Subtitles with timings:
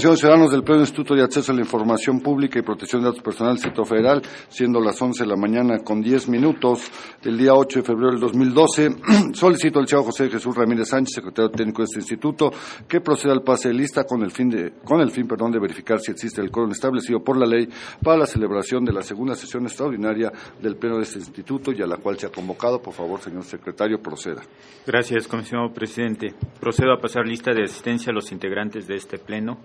[0.00, 3.22] De Ciudadanos del Pleno Instituto de Acceso a la Información Pública y Protección de Datos
[3.22, 6.90] Personales del Distrito Federal, siendo las 11 de la mañana con 10 minutos
[7.22, 8.96] del día 8 de febrero del 2012.
[9.34, 12.50] Solicito al señor José Jesús Ramírez Sánchez, secretario técnico de este instituto,
[12.88, 15.58] que proceda al pase de lista con el fin, de, con el fin perdón, de
[15.60, 17.68] verificar si existe el quórum establecido por la ley
[18.02, 20.32] para la celebración de la segunda sesión extraordinaria
[20.62, 22.80] del Pleno de este instituto y a la cual se ha convocado.
[22.80, 24.40] Por favor, señor secretario, proceda.
[24.86, 26.32] Gracias, comisionado presidente.
[26.58, 29.58] Procedo a pasar lista de asistencia a los integrantes de este Pleno.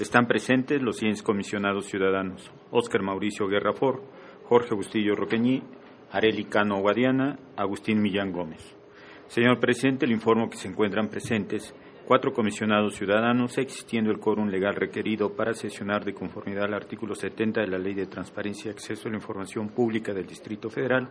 [0.00, 2.50] Están presentes los siguientes comisionados ciudadanos.
[2.70, 4.02] Óscar Mauricio Guerrafor,
[4.44, 5.62] Jorge Bustillo Roqueñí,
[6.10, 8.78] Areli Cano Guadiana, Agustín Millán Gómez.
[9.26, 11.74] Señor presidente, le informo que se encuentran presentes
[12.06, 17.60] cuatro comisionados ciudadanos, existiendo el quórum legal requerido para sesionar de conformidad al artículo 70
[17.60, 21.10] de la Ley de Transparencia y Acceso a la Información Pública del Distrito Federal,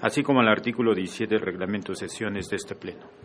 [0.00, 3.23] así como al artículo 17 del Reglamento de Sesiones de este Pleno.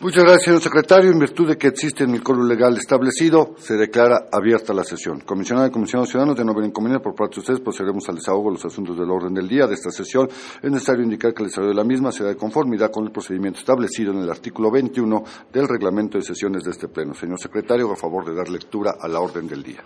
[0.00, 1.12] Muchas gracias, señor secretario.
[1.12, 5.20] En virtud de que existe el quórum legal establecido, se declara abierta la sesión.
[5.20, 8.50] Comisionada y comisionados ciudadanos de no haber inconveniente por parte de ustedes, procederemos al desahogo
[8.50, 10.28] de los asuntos del orden del día de esta sesión.
[10.60, 13.60] Es necesario indicar que el desarrollo de la misma será de conformidad con el procedimiento
[13.60, 17.14] establecido en el artículo 21 del reglamento de sesiones de este pleno.
[17.14, 19.84] Señor secretario, a favor de dar lectura a la orden del día.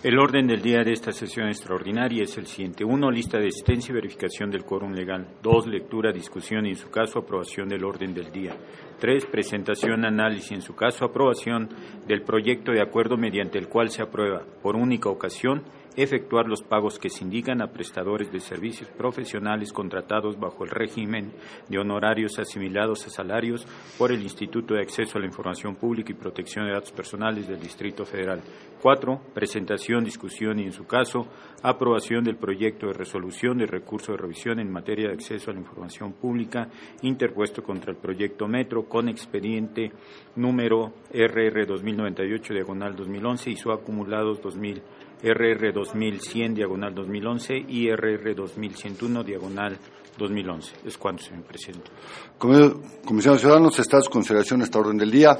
[0.00, 2.84] El orden del día de esta sesión extraordinaria es el siguiente.
[2.84, 5.26] Uno, lista de asistencia y verificación del quórum legal.
[5.42, 8.56] Dos, lectura, discusión y, en su caso, aprobación del orden del día.
[9.00, 11.68] Tres, presentación, análisis y, en su caso, aprobación
[12.06, 15.64] del proyecto de acuerdo mediante el cual se aprueba, por única ocasión,
[16.02, 21.32] efectuar los pagos que se indican a prestadores de servicios profesionales contratados bajo el régimen
[21.68, 23.66] de honorarios asimilados a salarios
[23.98, 27.58] por el Instituto de Acceso a la Información Pública y Protección de Datos Personales del
[27.58, 28.40] Distrito Federal.
[28.80, 31.26] Cuatro, presentación, discusión y, en su caso,
[31.64, 35.60] aprobación del proyecto de resolución de recurso de revisión en materia de acceso a la
[35.60, 36.68] información pública
[37.02, 39.90] interpuesto contra el proyecto Metro con expediente
[40.36, 44.80] número RR 2098 diagonal 2011 y su acumulados 2000
[45.22, 49.78] RR 2100 diagonal 2011 y RR 2101 diagonal
[50.16, 50.72] 2011.
[50.84, 51.90] Es cuanto, señor presidente.
[52.38, 55.38] Comisión de Ciudadanos, está a su consideración esta orden del día.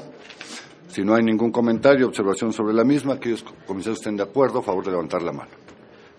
[0.87, 4.63] Si no hay ningún comentario, observación sobre la misma, aquellos comisarios estén de acuerdo, a
[4.63, 5.68] favor de levantar la mano.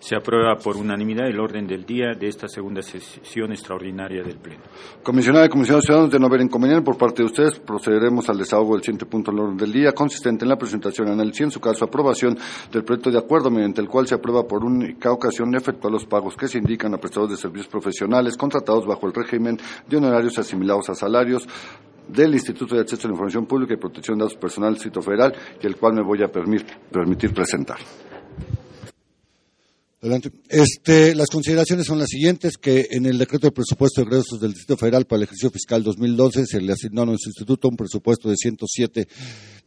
[0.01, 4.63] Se aprueba por unanimidad el orden del día de esta segunda sesión extraordinaria del Pleno.
[5.03, 8.73] Comisionada y comisionados ciudadanos, de no haber inconveniente por parte de ustedes, procederemos al desahogo
[8.73, 11.59] del siguiente punto del orden del día, consistente en la presentación, análisis y, en su
[11.59, 12.35] caso, aprobación
[12.71, 16.35] del proyecto de acuerdo mediante el cual se aprueba por única ocasión efectuar los pagos
[16.35, 20.89] que se indican a prestadores de servicios profesionales contratados bajo el régimen de honorarios asimilados
[20.89, 21.47] a salarios
[22.07, 25.31] del Instituto de Acceso a la Información Pública y Protección de Datos Personales Distrito Federal,
[25.61, 27.77] y el cual me voy a permitir presentar.
[30.49, 34.53] Este, las consideraciones son las siguientes, que en el decreto de presupuesto de egresos del
[34.53, 38.27] Distrito Federal para el ejercicio fiscal 2012 se le asignó a nuestro instituto un presupuesto
[38.27, 39.07] de 107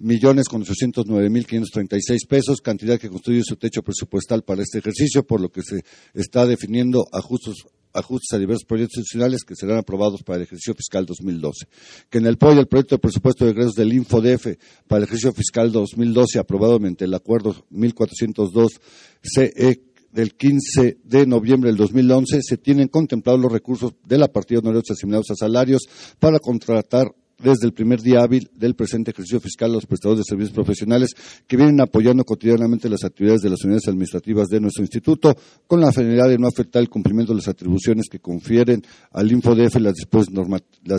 [0.01, 5.25] millones con 809 mil 536 pesos, cantidad que constituye su techo presupuestal para este ejercicio,
[5.25, 5.85] por lo que se
[6.15, 7.55] está definiendo ajustes,
[7.93, 11.69] ajustes a diversos proyectos institucionales que serán aprobados para el ejercicio fiscal 2012.
[12.11, 14.49] Que en el POI el proyecto de presupuesto de egresos del InfoDF
[14.89, 18.81] para el ejercicio fiscal 2012 aprobado mediante el acuerdo 1402
[19.23, 24.61] CE del 15 de noviembre del 2011 se tienen contemplados los recursos de la partida
[24.61, 25.83] de honorarios asignados a salarios
[26.21, 27.09] para contratar
[27.39, 31.11] desde el primer día hábil del presente ejercicio fiscal a los prestadores de servicios profesionales
[31.47, 35.35] que vienen apoyando cotidianamente las actividades de las unidades administrativas de nuestro instituto
[35.67, 39.77] con la finalidad de no afectar el cumplimiento de las atribuciones que confieren al InfoDF
[39.81, 39.95] las,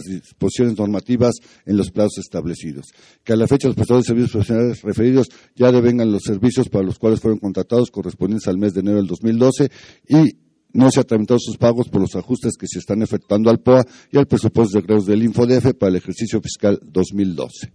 [0.03, 1.35] disposiciones normativas
[1.65, 2.85] en los plazos establecidos.
[3.23, 6.85] Que a la fecha los prestadores de servicios profesionales referidos ya devengan los servicios para
[6.85, 9.69] los cuales fueron contratados correspondientes al mes de enero del 2012
[10.07, 10.44] y
[10.75, 13.85] no se han tramitado sus pagos por los ajustes que se están efectuando al POA
[14.11, 17.71] y al presupuesto de egresos del InfoDF para el ejercicio fiscal 2012.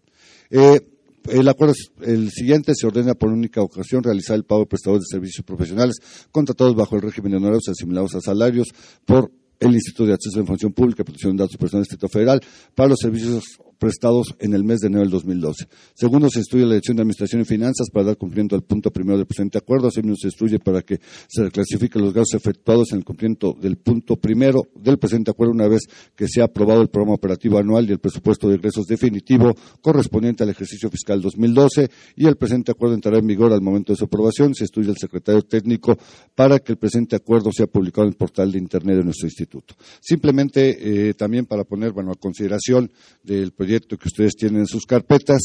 [0.50, 0.80] Eh,
[1.28, 5.16] el acuerdo el siguiente se ordena por única ocasión realizar el pago de prestadores de
[5.16, 5.96] servicios profesionales
[6.30, 8.68] contratados bajo el régimen de honorarios asimilados a salarios
[9.06, 12.08] por el Instituto de Acceso a la Información Pública Protección de Datos Personales del Distrito
[12.08, 12.40] Federal
[12.74, 13.44] para los servicios
[13.80, 15.64] prestados en el mes de enero del 2012.
[15.94, 19.16] Segundo, se estudia la Dirección de Administración y Finanzas para dar cumplimiento al punto primero
[19.16, 19.88] del presente acuerdo.
[19.88, 24.16] Asimismo, se instruye para que se reclasifiquen los gastos efectuados en el cumplimiento del punto
[24.16, 25.80] primero del presente acuerdo una vez
[26.14, 30.44] que se ha aprobado el programa operativo anual y el presupuesto de egresos definitivo correspondiente
[30.44, 34.04] al ejercicio fiscal 2012 y el presente acuerdo entrará en vigor al momento de su
[34.04, 34.54] aprobación.
[34.54, 35.96] Se estudia el secretario técnico
[36.34, 39.74] para que el presente acuerdo sea publicado en el portal de Internet de nuestro instituto.
[40.00, 42.90] Simplemente eh, también para poner bueno, a consideración
[43.22, 45.42] del proyecto proyecto que ustedes tienen en sus carpetas,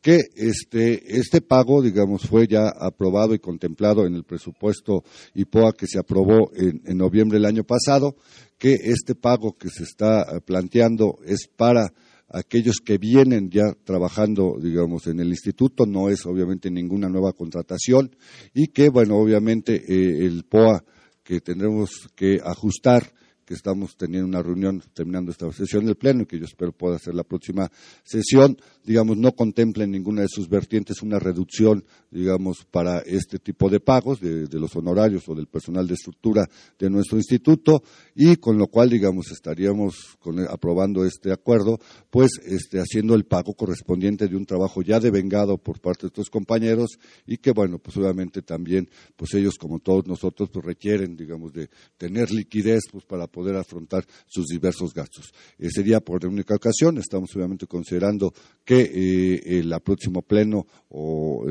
[0.00, 5.02] que este, este pago, digamos, fue ya aprobado y contemplado en el presupuesto
[5.34, 8.14] IPOA que se aprobó en, en noviembre del año pasado,
[8.58, 11.92] que este pago que se está eh, planteando es para
[12.28, 18.14] aquellos que vienen ya trabajando, digamos, en el instituto, no es obviamente ninguna nueva contratación
[18.54, 20.84] y que, bueno, obviamente eh, el POA
[21.24, 23.12] que tendremos que ajustar
[23.44, 26.98] que estamos teniendo una reunión terminando esta sesión del Pleno y que yo espero pueda
[26.98, 27.70] ser la próxima
[28.02, 33.68] sesión, digamos, no contempla en ninguna de sus vertientes una reducción, digamos, para este tipo
[33.68, 36.46] de pagos de, los honorarios o del personal de estructura
[36.78, 37.82] de nuestro instituto
[38.14, 40.16] y con lo cual, digamos, estaríamos
[40.48, 41.78] aprobando este acuerdo,
[42.10, 46.30] pues este, haciendo el pago correspondiente de un trabajo ya devengado por parte de estos
[46.30, 51.52] compañeros y que, bueno, pues obviamente también, pues ellos como todos nosotros, pues requieren, digamos,
[51.52, 55.32] de tener liquidez, pues para poder afrontar sus diversos gastos.
[55.58, 58.32] Eh, sería por única ocasión, estamos obviamente considerando
[58.64, 61.44] que eh, el próximo pleno o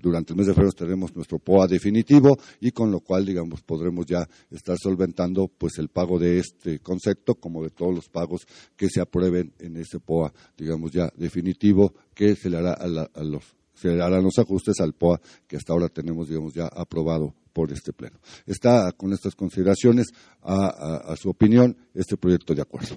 [0.00, 4.06] durante el mes de febrero tendremos nuestro POA definitivo y con lo cual, digamos, podremos
[4.06, 8.88] ya estar solventando pues el pago de este concepto como de todos los pagos que
[8.88, 13.44] se aprueben en ese POA, digamos, ya definitivo que se le hará a, los
[13.74, 17.94] se harán los ajustes al POA que hasta ahora tenemos, digamos, ya aprobado por este
[17.94, 18.18] Pleno.
[18.44, 20.08] Está con estas consideraciones
[20.42, 22.96] a, su opinión este proyecto de acuerdo.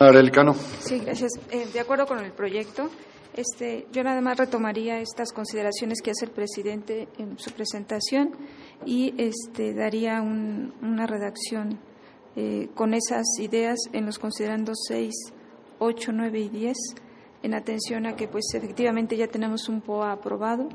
[0.00, 0.56] Elicano.
[0.80, 1.30] Sí, gracias.
[1.52, 2.90] Eh, de acuerdo con el proyecto,
[3.36, 8.32] este, yo nada más retomaría estas consideraciones que hace el presidente en su presentación
[8.84, 11.78] y este, daría una redacción
[12.34, 15.14] eh, con esas ideas en los considerando 6,
[15.78, 16.76] 8, 9 y 10
[17.46, 20.68] en atención a que pues efectivamente ya tenemos un POA aprobado,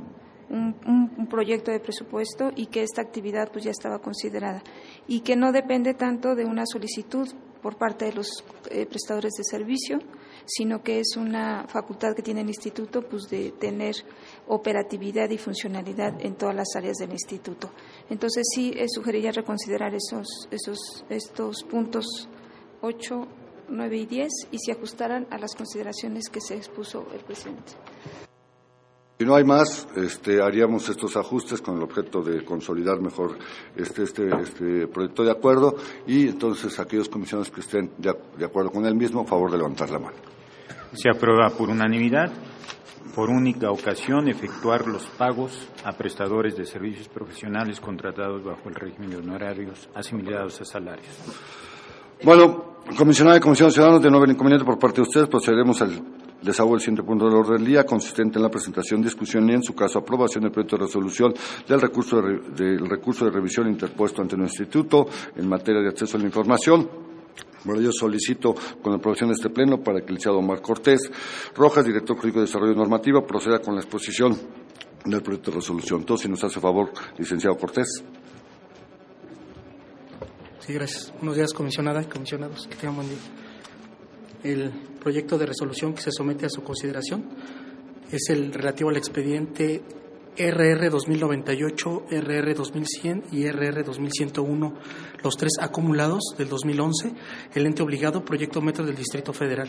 [0.49, 4.61] un, proyecto de presupuesto y que esta actividad pues ya estaba considerada
[5.07, 7.27] y que no depende tanto de una solicitud
[7.61, 9.99] por parte de los eh, prestadores de servicio,
[10.45, 13.95] sino que es una facultad que tiene el instituto pues de tener
[14.47, 17.69] operatividad y funcionalidad en todas las áreas del instituto.
[18.09, 22.27] Entonces sí eh, sugeriría reconsiderar esos, esos estos puntos
[22.81, 23.27] 8,
[23.71, 27.73] 9 y 10 y se ajustaran a las consideraciones que se expuso el presidente.
[29.17, 33.37] Si no hay más, este, haríamos estos ajustes con el objeto de consolidar mejor
[33.75, 35.75] este, este, este proyecto de acuerdo
[36.07, 39.57] y entonces aquellos comisionados que estén de, de acuerdo con él mismo, a favor de
[39.57, 40.17] levantar la mano.
[40.93, 42.31] Se aprueba por unanimidad
[43.15, 49.09] por única ocasión efectuar los pagos a prestadores de servicios profesionales contratados bajo el régimen
[49.09, 51.13] de honorarios asimilados a salarios.
[52.23, 56.01] Bueno, comisionada de Comisión Ciudadanos, de no haber inconveniente por parte de ustedes, procederemos al
[56.41, 59.63] desahogo del siguiente punto del orden del día, consistente en la presentación, discusión y, en
[59.63, 61.33] su caso, aprobación del proyecto de resolución
[61.67, 66.17] del recurso de, del recurso de revisión interpuesto ante nuestro instituto en materia de acceso
[66.17, 66.89] a la información.
[67.63, 71.11] Bueno, yo solicito con la aprobación de este pleno para que el licenciado Omar Cortés
[71.55, 74.35] Rojas, director jurídico de Desarrollo Normativo, proceda con la exposición
[75.05, 76.01] del proyecto de resolución.
[76.01, 78.03] Entonces, si nos hace favor, licenciado Cortés.
[80.65, 81.11] Sí, gracias.
[81.15, 82.67] Buenos días, comisionada y comisionados.
[82.67, 83.17] Que tengan buen día.
[84.43, 84.69] El
[84.99, 87.25] proyecto de resolución que se somete a su consideración
[88.11, 89.81] es el relativo al expediente
[90.37, 94.73] RR 2098, RR 2100 y RR 2101,
[95.23, 97.11] los tres acumulados del 2011,
[97.55, 99.67] el ente obligado, proyecto metro del Distrito Federal.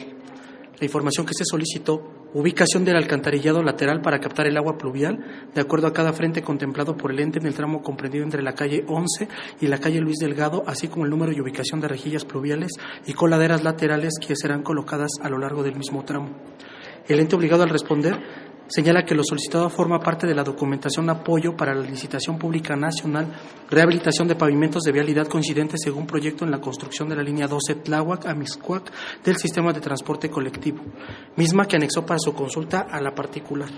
[0.78, 5.18] La información que se solicitó, ubicación del alcantarillado lateral para captar el agua pluvial,
[5.54, 8.54] de acuerdo a cada frente contemplado por el ente en el tramo comprendido entre la
[8.54, 9.28] calle 11
[9.60, 12.72] y la calle Luis Delgado, así como el número y ubicación de rejillas pluviales
[13.06, 16.30] y coladeras laterales que serán colocadas a lo largo del mismo tramo.
[17.08, 21.54] El ente obligado al responder señala que lo solicitado forma parte de la documentación apoyo
[21.54, 23.26] para la licitación pública nacional,
[23.68, 27.74] rehabilitación de pavimentos de vialidad coincidentes según proyecto en la construcción de la línea 12
[27.76, 28.90] Tláhuac a Miscuac
[29.22, 30.82] del sistema de transporte colectivo,
[31.36, 33.68] misma que anexó para su consulta a la particular.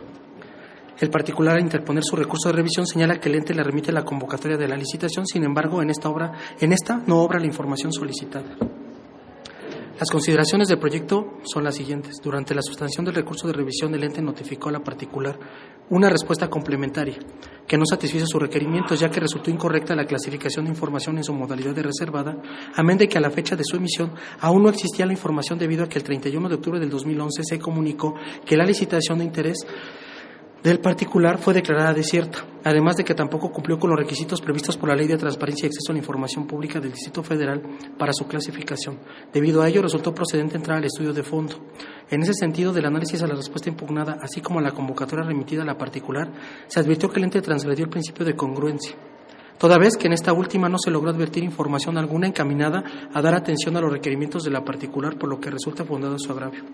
[1.00, 4.04] El particular, a interponer su recurso de revisión, señala que el ente le remite la
[4.04, 7.92] convocatoria de la licitación, sin embargo, en esta obra, en esta no obra la información
[7.92, 8.56] solicitada.
[9.98, 12.16] Las consideraciones del proyecto son las siguientes.
[12.20, 15.38] Durante la sustanción del recurso de revisión, el ente notificó a la particular
[15.88, 17.16] una respuesta complementaria
[17.64, 21.32] que no satisfizo sus requerimientos, ya que resultó incorrecta la clasificación de información en su
[21.32, 22.36] modalidad de reservada,
[22.74, 25.84] amén de que a la fecha de su emisión aún no existía la información debido
[25.84, 29.58] a que el 31 de octubre del 2011 se comunicó que la licitación de interés
[30.64, 34.88] del particular fue declarada desierta, además de que tampoco cumplió con los requisitos previstos por
[34.88, 37.60] la Ley de Transparencia y Acceso a la Información Pública del Distrito Federal
[37.98, 38.98] para su clasificación.
[39.30, 41.56] Debido a ello, resultó procedente entrar al estudio de fondo.
[42.08, 45.60] En ese sentido, del análisis a la respuesta impugnada, así como a la convocatoria remitida
[45.60, 46.32] a la particular,
[46.66, 48.96] se advirtió que el ente transgredió el principio de congruencia
[49.58, 53.34] toda vez que en esta última no se logró advertir información alguna encaminada a dar
[53.34, 56.64] atención a los requerimientos de la particular, por lo que resulta fundado su agravio.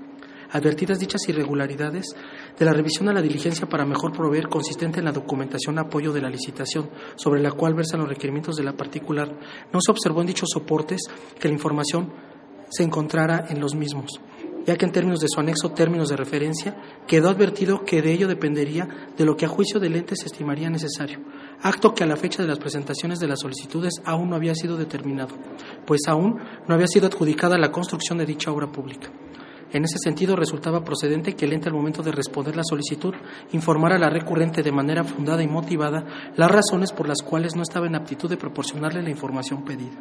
[0.53, 2.15] Advertidas dichas irregularidades,
[2.59, 6.21] de la revisión a la diligencia para mejor proveer consistente en la documentación apoyo de
[6.21, 9.39] la licitación, sobre la cual versan los requerimientos de la particular,
[9.73, 11.03] no se observó en dichos soportes
[11.39, 12.13] que la información
[12.69, 14.21] se encontrara en los mismos
[14.67, 16.77] ya que en términos de su anexo términos de referencia
[17.07, 20.71] quedó advertido que de ello dependería de lo que a juicio del ente se estimaría
[20.71, 21.21] necesario,
[21.63, 24.77] acto que a la fecha de las presentaciones de las solicitudes aún no había sido
[24.77, 25.37] determinado,
[25.87, 29.11] pues aún no había sido adjudicada la construcción de dicha obra pública.
[29.73, 33.15] En ese sentido, resultaba procedente que el ente al momento de responder la solicitud
[33.53, 37.63] informara a la recurrente de manera fundada y motivada las razones por las cuales no
[37.63, 39.97] estaba en aptitud de proporcionarle la información pedida.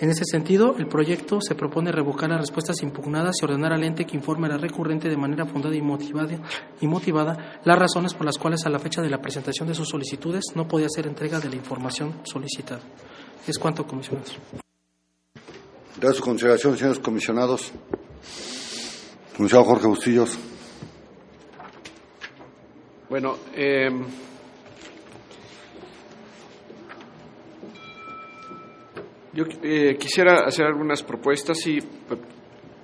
[0.00, 4.06] En ese sentido, el proyecto se propone revocar las respuestas impugnadas y ordenar al ente
[4.06, 8.64] que informe a la recurrente de manera fundada y motivada, las razones por las cuales
[8.64, 11.56] a la fecha de la presentación de sus solicitudes no podía ser entrega de la
[11.56, 12.80] información solicitada.
[13.46, 14.38] Es cuanto, comisionados.
[16.14, 17.70] Su consideración, señores comisionados.
[19.36, 20.38] Comisionado Jorge Bustillos.
[23.08, 23.88] Bueno, eh,
[29.32, 31.78] Yo eh, quisiera hacer algunas propuestas y,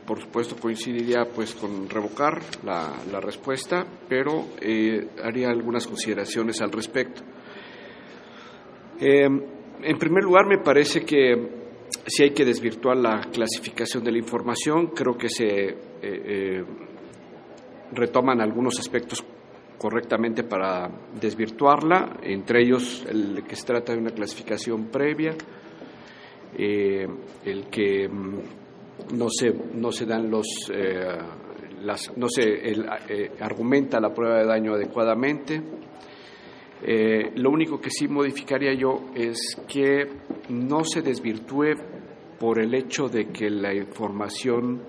[0.06, 6.70] por supuesto, coincidiría pues con revocar la, la respuesta, pero eh, haría algunas consideraciones al
[6.70, 7.22] respecto.
[9.00, 11.65] Eh, en primer lugar, me parece que
[12.06, 14.88] si hay que desvirtuar la clasificación de la información.
[14.88, 15.76] Creo que se
[17.92, 19.24] retoman algunos aspectos
[19.78, 25.34] correctamente para desvirtuarla, entre ellos el que se trata de una clasificación previa,
[26.56, 27.06] eh,
[27.44, 31.18] el que mm, no se, no se dan los, eh,
[31.82, 35.62] las, no se eh, argumenta la prueba de daño adecuadamente.
[37.34, 40.06] lo único que sí modificaría yo es que
[40.50, 41.74] no se desvirtúe
[42.38, 44.82] por el hecho de que la información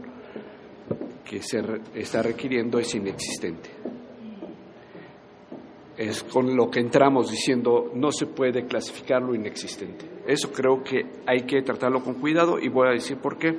[1.23, 1.59] que se
[1.95, 3.69] está requiriendo es inexistente
[5.97, 10.05] es con lo que entramos diciendo no se puede clasificar lo inexistente.
[10.27, 13.55] Eso creo que hay que tratarlo con cuidado y voy a decir por qué.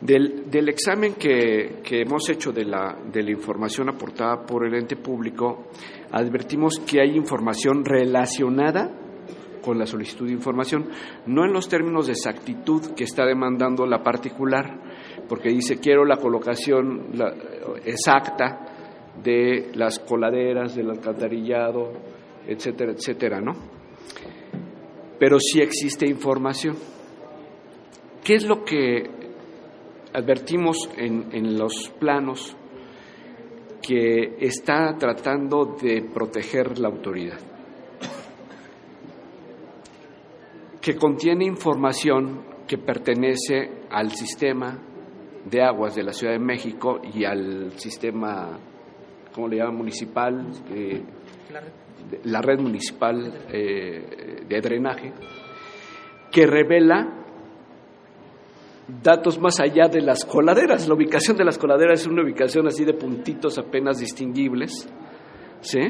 [0.00, 4.74] Del, del examen que, que, hemos hecho de la, de la información aportada por el
[4.74, 5.66] ente público,
[6.12, 8.90] advertimos que hay información relacionada
[9.60, 10.88] con la solicitud de información,
[11.26, 14.80] no en los términos de exactitud que está demandando la particular,
[15.28, 17.12] porque dice quiero la colocación
[17.84, 18.70] exacta
[19.22, 21.92] de las coladeras, del alcantarillado,
[22.46, 23.52] etcétera, etcétera, ¿no?
[25.18, 26.76] Pero sí existe información.
[28.24, 29.10] ¿Qué es lo que
[30.12, 32.56] advertimos en, en los planos
[33.82, 37.49] que está tratando de proteger la autoridad?
[40.80, 44.78] Que contiene información que pertenece al sistema
[45.44, 48.58] de aguas de la Ciudad de México y al sistema
[49.32, 49.76] ¿cómo le llaman?
[49.76, 51.02] Municipal, eh,
[52.24, 55.12] la red municipal eh, de drenaje,
[56.30, 57.16] que revela
[59.02, 60.88] datos más allá de las coladeras.
[60.88, 64.88] La ubicación de las coladeras es una ubicación así de puntitos apenas distinguibles,
[65.60, 65.80] ¿sí?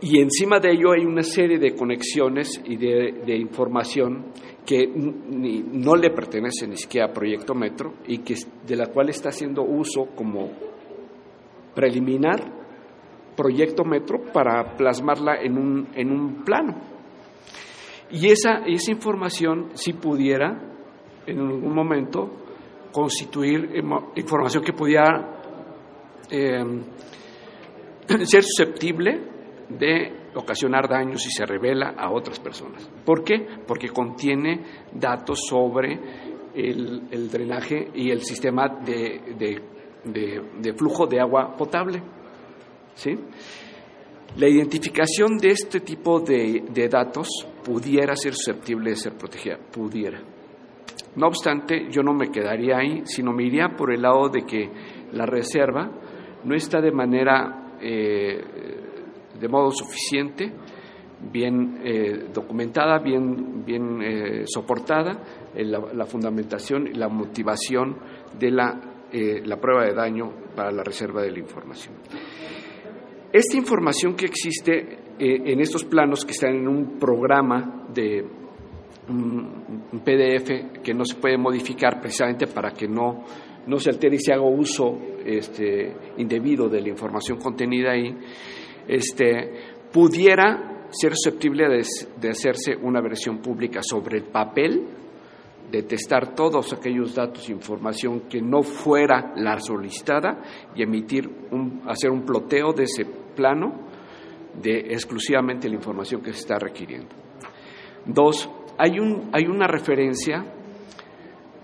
[0.00, 4.26] Y encima de ello hay una serie de conexiones y de, información
[4.64, 8.36] que no le pertenece ni siquiera a Proyecto Metro y que
[8.66, 10.50] de la cual está haciendo uso como
[11.74, 12.58] preliminar
[13.36, 16.74] proyecto metro para plasmarla en un, en un plano.
[18.10, 20.60] Y esa, esa información, si pudiera,
[21.24, 22.30] en algún momento,
[22.90, 23.70] constituir
[24.16, 25.40] información que pudiera
[26.30, 26.82] em,
[28.24, 29.37] ser susceptible
[29.68, 32.88] de ocasionar daños si se revela a otras personas.
[33.04, 33.46] ¿Por qué?
[33.66, 35.98] Porque contiene datos sobre
[36.54, 42.02] el, drenaje y el sistema de de, flujo de agua potable.
[42.94, 43.14] ¿sí?
[44.36, 47.28] La identificación de este tipo de, de, datos
[47.64, 50.20] pudiera ser susceptible de ser protegida, pudiera.
[51.16, 54.70] No obstante, yo no me quedaría ahí, sino me iría por el lado de que
[55.12, 55.90] la reserva
[56.44, 58.77] no está de manera, eh,
[59.38, 60.52] de modo suficiente,
[61.32, 65.22] bien eh, documentada, bien, bien eh, soportada,
[65.54, 67.96] en la, fundamentación y la motivación
[68.38, 71.94] de la eh, la prueba de daño para la reserva de la información.
[73.32, 74.74] Esta información que existe
[75.18, 78.22] eh, en estos planos que están en un programa de
[79.08, 83.24] un, PDF que no se puede modificar precisamente para que no,
[83.66, 88.14] no se altere y se haga uso este, indebido de la información contenida ahí,
[88.88, 89.52] este,
[89.92, 91.86] pudiera ser susceptible de,
[92.20, 94.86] de hacerse una versión pública sobre el papel
[95.70, 100.40] de testar todos aquellos datos e información que no fuera la solicitada
[100.74, 103.04] y emitir un, hacer un ploteo de ese
[103.36, 103.86] plano
[104.62, 107.14] de exclusivamente la información que se está requiriendo.
[108.06, 110.42] Dos, hay, un, hay una referencia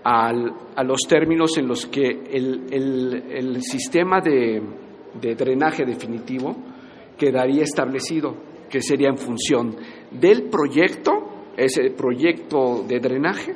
[0.03, 4.61] al, a los términos en los que el, el, el sistema de,
[5.19, 6.55] de drenaje definitivo
[7.17, 8.35] quedaría establecido,
[8.69, 9.75] que sería en función
[10.11, 11.11] del proyecto,
[11.57, 13.55] ese proyecto de drenaje,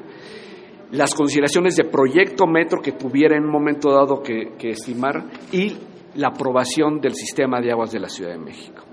[0.92, 5.78] las consideraciones de proyecto metro que tuviera en un momento dado que, estimar y
[6.16, 8.84] la aprobación del sistema de aguas de la Ciudad de México.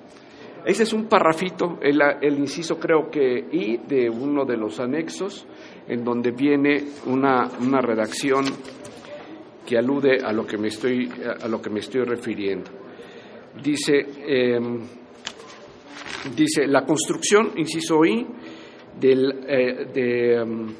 [0.64, 5.46] Ese es un parrafito, el, el, inciso creo que I de uno de los anexos,
[5.87, 8.44] en donde viene una, una redacción
[9.64, 11.08] que alude a lo que me estoy,
[11.40, 12.85] a lo que me estoy refiriendo.
[13.62, 14.58] Dice, eh,
[16.34, 18.26] dice la construcción, inciso I,
[18.98, 20.75] del, eh, de,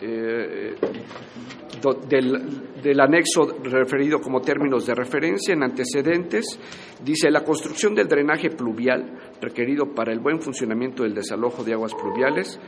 [0.00, 0.74] eh,
[2.08, 6.58] del, del, anexo referido como términos de referencia en antecedentes,
[7.04, 11.94] dice la construcción del drenaje pluvial requerido para el buen funcionamiento del desalojo de aguas
[11.94, 12.60] pluviales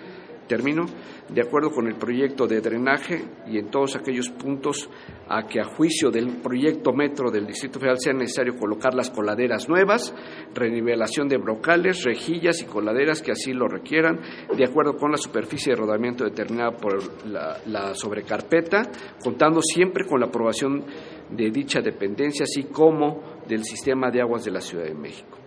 [0.51, 0.85] Termino,
[1.29, 4.91] de acuerdo con el proyecto de drenaje y en todos aquellos puntos
[5.29, 9.69] a que a juicio del proyecto metro del Distrito Federal sea necesario colocar las coladeras
[9.69, 10.13] nuevas,
[10.53, 14.19] renivelación de brocales, rejillas y coladeras que así lo requieran,
[14.57, 18.83] de acuerdo con la superficie de rodamiento determinada por la, sobrecarpeta,
[19.23, 20.85] contando siempre con la aprobación
[21.31, 25.39] de dicha dependencia, así como del sistema de aguas de la Ciudad de México.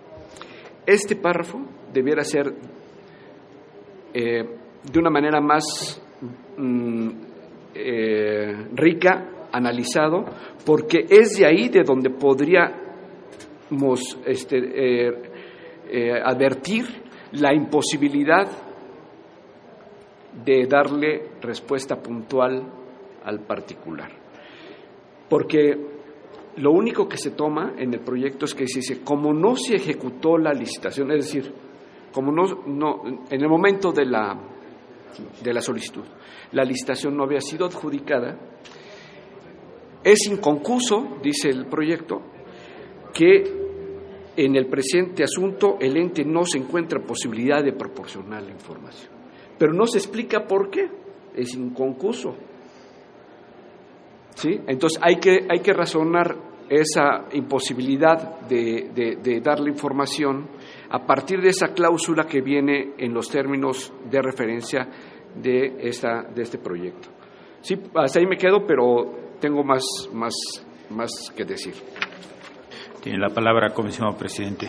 [0.86, 1.60] Este párrafo
[1.92, 2.54] debiera ser
[4.14, 6.00] eh, de una manera más
[6.56, 7.08] mm,
[7.74, 10.24] eh, rica, analizado,
[10.64, 12.76] porque es de ahí de donde podríamos
[14.26, 15.12] este, eh,
[15.88, 16.86] eh, advertir
[17.32, 18.48] la imposibilidad
[20.44, 22.62] de darle respuesta puntual
[23.24, 24.10] al particular.
[25.28, 25.78] Porque
[26.56, 29.76] lo único que se toma en el proyecto es que se dice, como no se
[29.76, 31.52] ejecutó la licitación, es decir,
[32.12, 34.53] como no, no en el momento de la
[35.42, 36.04] de la solicitud.
[36.52, 38.38] La licitación no había sido adjudicada.
[40.02, 42.22] Es inconcluso, dice el proyecto,
[43.12, 43.64] que
[44.36, 49.12] en el presente asunto el ente no se encuentra posibilidad de proporcionar la información.
[49.58, 50.88] Pero no se explica por qué.
[51.34, 52.36] Es inconcluso.
[54.34, 54.60] ¿Sí?
[54.66, 56.36] Entonces hay que, hay que razonar
[56.68, 58.90] esa imposibilidad de,
[59.22, 60.48] de dar la información
[60.90, 64.88] a partir de esa cláusula que viene en los términos de referencia
[65.34, 67.08] de, esta, de este proyecto.
[67.60, 70.34] Sí, hasta ahí me quedo, pero tengo más, más,
[70.90, 71.74] más que decir.
[73.00, 74.68] Tiene la palabra, comisionado presidente.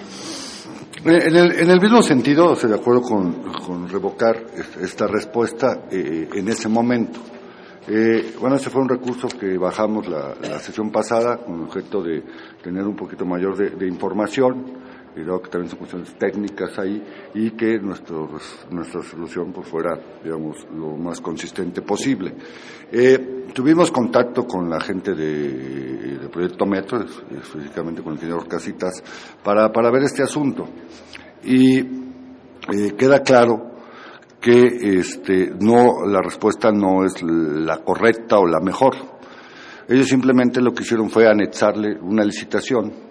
[1.04, 4.46] En el, en el mismo sentido, estoy de acuerdo con, con revocar
[4.82, 7.20] esta respuesta eh, en ese momento.
[7.88, 12.24] Eh, bueno, ese fue un recurso que bajamos la, la, sesión pasada con objeto de
[12.64, 14.80] tener un poquito mayor de, de información
[15.16, 17.02] y luego que también son cuestiones técnicas ahí
[17.34, 18.30] y que nuestro,
[18.72, 22.34] nuestra solución pues, fuera, digamos, lo más consistente posible.
[22.92, 29.02] Eh, tuvimos contacto con la gente de, de Proyecto Metro, específicamente con el ingeniero Casitas,
[29.44, 30.68] para, para ver este asunto.
[31.44, 33.72] Y eh, queda claro
[34.42, 38.96] que este, no, la respuesta no es la correcta o la mejor.
[39.88, 43.05] Ellos simplemente lo que hicieron fue anexarle una licitación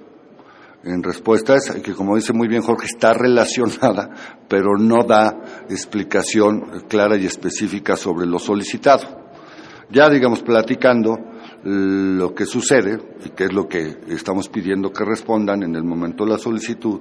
[0.85, 4.11] en respuestas que, como dice muy bien Jorge, está relacionada,
[4.49, 9.25] pero no da explicación clara y específica sobre lo solicitado.
[9.91, 11.17] Ya, digamos, platicando
[11.63, 16.25] lo que sucede, y que es lo que estamos pidiendo que respondan en el momento
[16.25, 17.01] de la solicitud,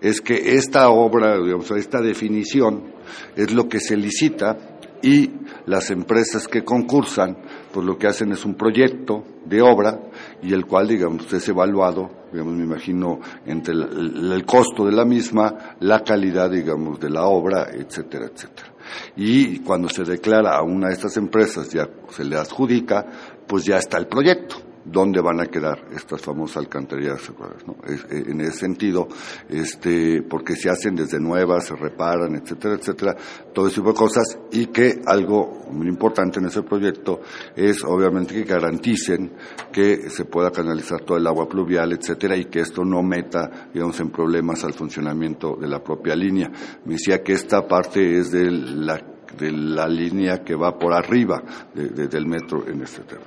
[0.00, 2.94] es que esta obra, digamos, esta definición
[3.36, 5.30] es lo que se licita y
[5.66, 7.38] las empresas que concursan,
[7.72, 10.00] pues lo que hacen es un proyecto de obra
[10.42, 15.76] y el cual, digamos, es evaluado, digamos, me imagino, entre el, costo de la misma,
[15.80, 18.74] la calidad, digamos, de la obra, etcétera, etcétera.
[19.16, 23.06] Y cuando se declara a una de estas empresas, ya se le adjudica,
[23.46, 27.30] pues ya está el proyecto dónde van a quedar estas famosas alcantarillas
[27.66, 27.76] ¿no?
[27.86, 29.08] Eh, en ese sentido,
[29.48, 33.16] este, porque se hacen desde nuevas, se reparan, etcétera, etcétera,
[33.52, 37.20] todo ese tipo de cosas, y que algo muy importante en ese proyecto
[37.54, 39.32] es obviamente que garanticen
[39.72, 43.98] que se pueda canalizar todo el agua pluvial, etcétera, y que esto no meta, digamos,
[44.00, 46.50] en problemas al funcionamiento de la propia línea.
[46.84, 49.00] Me decía que esta parte es de la,
[49.38, 51.42] de la línea que va por arriba
[51.74, 53.24] de, de, del metro en este tema.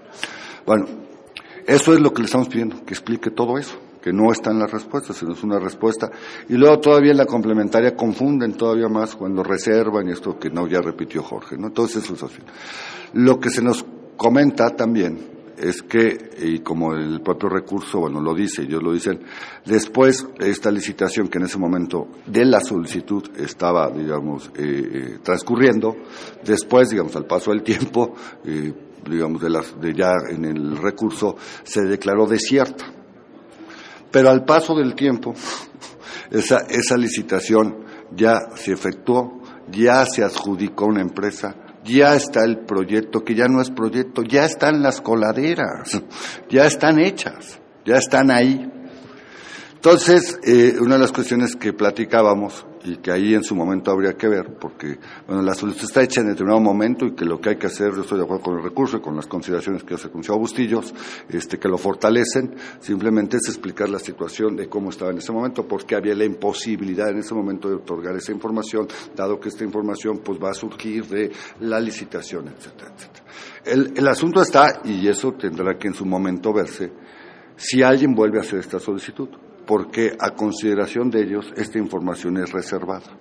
[0.66, 0.86] Bueno,
[1.68, 4.60] eso es lo que le estamos pidiendo, que explique todo eso, que no está en
[4.60, 6.10] la respuesta, sino es una respuesta.
[6.50, 10.68] Y luego todavía en la complementaria confunden todavía más cuando reservan y esto que no
[10.68, 11.68] ya repitió Jorge, ¿no?
[11.68, 12.32] Entonces eso es.
[13.14, 13.86] Lo que se nos
[14.18, 19.20] comenta también es que, y como el propio recurso, bueno, lo dice, ellos lo dicen,
[19.66, 25.96] después esta licitación que en ese momento de la solicitud estaba, digamos, eh, eh, transcurriendo,
[26.44, 28.74] después, digamos, al paso del tiempo, eh,
[29.10, 32.86] digamos, de, las, de ya en el recurso, se declaró desierta.
[34.12, 35.34] Pero al paso del tiempo,
[36.32, 37.86] esa, esa licitación
[38.16, 43.62] ya se efectuó, ya se adjudicó una empresa, ya está el proyecto, que ya no
[43.62, 46.02] es proyecto, ya están las coladeras,
[46.50, 48.70] ya están hechas, ya están ahí.
[49.84, 54.14] Entonces, eh, una de las cuestiones que platicábamos y que ahí en su momento habría
[54.14, 57.50] que ver, porque bueno, la solicitud está hecha en determinado momento y que lo que
[57.50, 59.96] hay que hacer, yo estoy de acuerdo con el recurso y con las consideraciones que
[59.96, 60.94] hace el Consejo Bustillos,
[61.30, 65.68] este, que lo fortalecen, simplemente es explicar la situación de cómo estaba en ese momento,
[65.68, 70.20] porque había la imposibilidad en ese momento de otorgar esa información, dado que esta información
[70.24, 73.96] pues va a surgir de la licitación, etcétera, etcétera.
[73.98, 76.94] El asunto está, y eso tendrá que en su momento verse,
[77.56, 79.30] si alguien vuelve a hacer esta solicitud
[79.72, 83.18] porque a consideración de ellos esta información es reservada.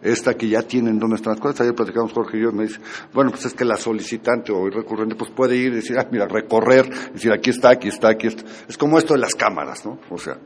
[0.00, 2.80] Esta que ya tienen donde están las cosas, ayer platicamos Jorge y yo, me dice,
[3.12, 6.08] bueno, pues es que la solicitante o el recurrente pues puede ir y decir, ah,
[6.10, 8.44] mira, recorrer, decir, aquí está, aquí está, aquí está.
[8.66, 9.98] Es como esto de las cámaras, ¿no?
[10.08, 10.38] O sea,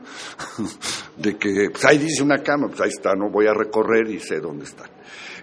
[1.17, 3.29] de que, pues ahí dice una cámara, pues ahí está, ¿no?
[3.29, 4.83] Voy a recorrer y sé dónde está.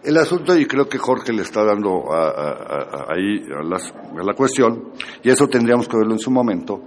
[0.04, 4.92] El asunto, y creo que Jorge le está dando ahí a, a la cuestión,
[5.22, 6.82] y eso tendríamos que verlo en su momento,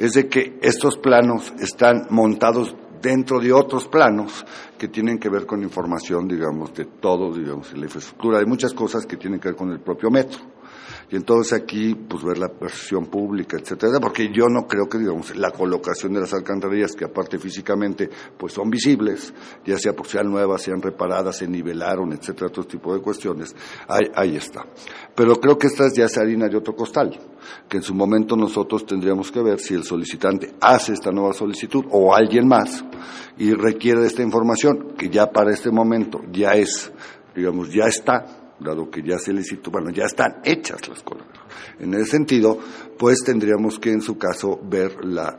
[0.00, 4.46] es de que estos planos están montados dentro de otros planos
[4.78, 9.04] que tienen que ver con información, digamos, de todo, digamos, la infraestructura, de muchas cosas
[9.04, 10.40] que tienen que ver con el propio metro.
[11.10, 15.36] Y entonces aquí, pues ver la percepción pública, etcétera, porque yo no creo que, digamos,
[15.36, 20.30] la colocación de las alcantarillas, que aparte físicamente, pues son visibles, ya sea porque sean
[20.30, 23.56] nuevas, sean reparadas, se nivelaron, etcétera, otro tipo de cuestiones,
[23.88, 24.64] ahí, ahí está.
[25.16, 27.18] Pero creo que esta ya es harina de otro costal,
[27.68, 31.86] que en su momento nosotros tendríamos que ver si el solicitante hace esta nueva solicitud
[31.90, 32.84] o alguien más
[33.36, 36.92] y requiere de esta información, que ya para este momento ya es,
[37.34, 41.40] digamos, ya está, dado que ya se licitó, bueno, ya están hechas las coladeras.
[41.78, 42.58] En ese sentido,
[42.98, 45.36] pues tendríamos que en su caso ver la,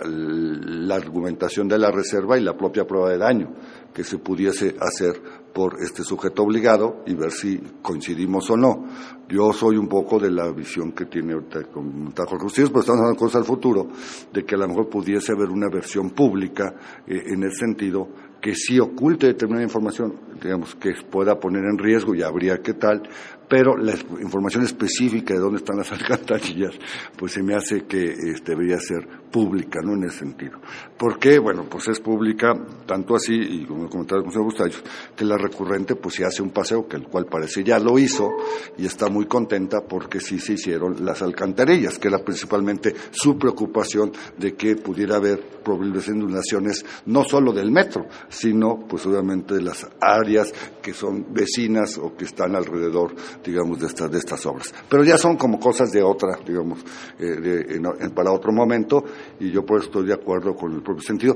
[0.96, 3.54] argumentación de la reserva y la propia prueba de daño
[3.94, 5.22] que se pudiese hacer
[5.54, 8.86] por este sujeto obligado y ver si coincidimos o no.
[9.30, 13.16] Yo soy un poco de la visión que tiene ahorita con Tajo pero estamos hablando
[13.20, 13.90] cosas al futuro,
[14.34, 16.74] de que a lo mejor pudiese haber una versión pública
[17.06, 18.08] eh, en el sentido
[18.42, 23.04] que sí oculte determinada información, digamos, que pueda poner en riesgo y habría que tal,
[23.52, 26.74] pero la información específica de dónde están las alcantarillas,
[27.18, 29.94] pues se me hace que este, debería ser pública, ¿no?
[29.94, 30.58] En ese sentido.
[30.98, 31.38] ¿Por qué?
[31.38, 32.54] Bueno, pues es pública,
[32.86, 34.82] tanto así, y como comentaba el Consejo Bustallos,
[35.18, 38.30] que la recurrente pues se hace un paseo, que el cual parece ya lo hizo,
[38.78, 44.14] y está muy contenta porque sí se hicieron las alcantarillas, que era principalmente su preocupación
[44.38, 49.86] de que pudiera haber probables inundaciones, no solo del metro, sino pues obviamente de las
[50.00, 53.14] áreas que son vecinas o que están alrededor,
[53.44, 54.74] digamos, de estas, de estas obras.
[54.90, 56.80] Pero ya son como cosas de otra, digamos,
[57.20, 57.80] eh,
[58.14, 59.04] para otro momento,
[59.40, 61.36] y yo por eso estoy de acuerdo con el propio sentido.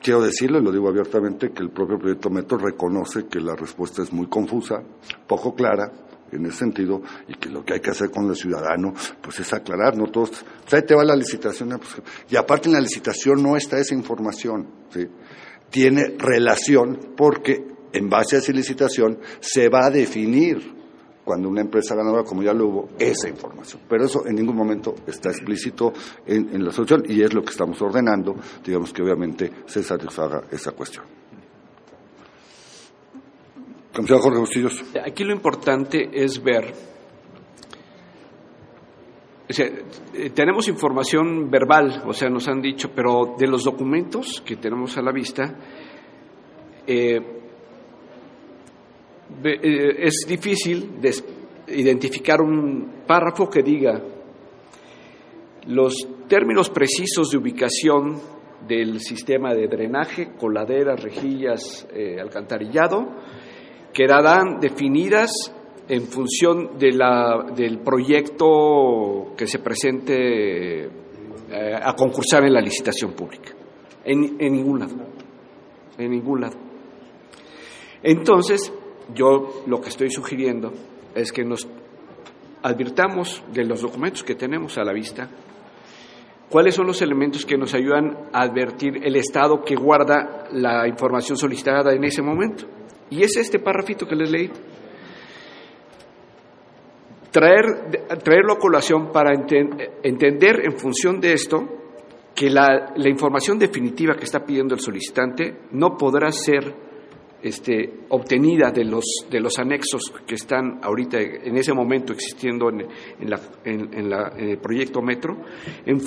[0.00, 4.02] Quiero decirlo, y lo digo abiertamente, que el propio proyecto Metro reconoce que la respuesta
[4.02, 4.82] es muy confusa,
[5.26, 5.90] poco clara,
[6.32, 9.52] en ese sentido y que lo que hay que hacer con el ciudadano pues es
[9.52, 13.42] aclarar no todos pues ahí te va la licitación pues, y aparte en la licitación
[13.42, 15.06] no está esa información ¿sí?
[15.70, 20.78] tiene relación porque en base a esa licitación se va a definir
[21.24, 23.82] cuando una empresa ganadora, como ya lo hubo, esa información.
[23.86, 25.92] Pero eso en ningún momento está explícito
[26.26, 30.72] en, la solución y es lo que estamos ordenando, digamos que obviamente se satisfaga esa
[30.72, 31.04] cuestión.
[33.92, 34.84] Jorge Bustillos.
[35.04, 36.72] Aquí lo importante es ver
[39.48, 44.42] o sea, eh, tenemos información verbal, o sea, nos han dicho, pero de los documentos
[44.44, 45.56] que tenemos a la vista,
[46.86, 47.37] eh,
[49.42, 50.90] es difícil
[51.68, 54.02] identificar un párrafo que diga
[55.66, 55.94] los
[56.28, 58.20] términos precisos de ubicación
[58.66, 61.86] del sistema de drenaje, coladeras, rejillas,
[62.20, 63.06] alcantarillado,
[63.92, 65.30] quedarán definidas
[65.88, 70.90] en función de la, del proyecto que se presente eh,
[71.82, 73.52] a concursar en la licitación pública.
[74.04, 74.96] En, en ningún lado.
[75.96, 76.56] En ningún lado.
[78.02, 78.72] Entonces,
[79.14, 80.72] yo lo que estoy sugiriendo
[81.14, 81.66] es que nos
[82.62, 85.28] advirtamos de los documentos que tenemos a la vista,
[86.48, 91.36] ¿Cuáles son los elementos que nos ayudan a advertir el estado que guarda la información
[91.36, 92.64] solicitada en ese momento?
[93.10, 94.50] Y es este párrafito que les leí.
[97.30, 101.68] Traer, traerlo a colación para entender en función de esto
[102.34, 106.74] que la, la información definitiva que está pidiendo el solicitante no podrá ser
[107.42, 112.88] este, obtenida de los, de los anexos que están ahorita en ese momento existiendo en,
[113.20, 115.36] la, en, la, el proyecto Metro,
[115.86, 116.00] en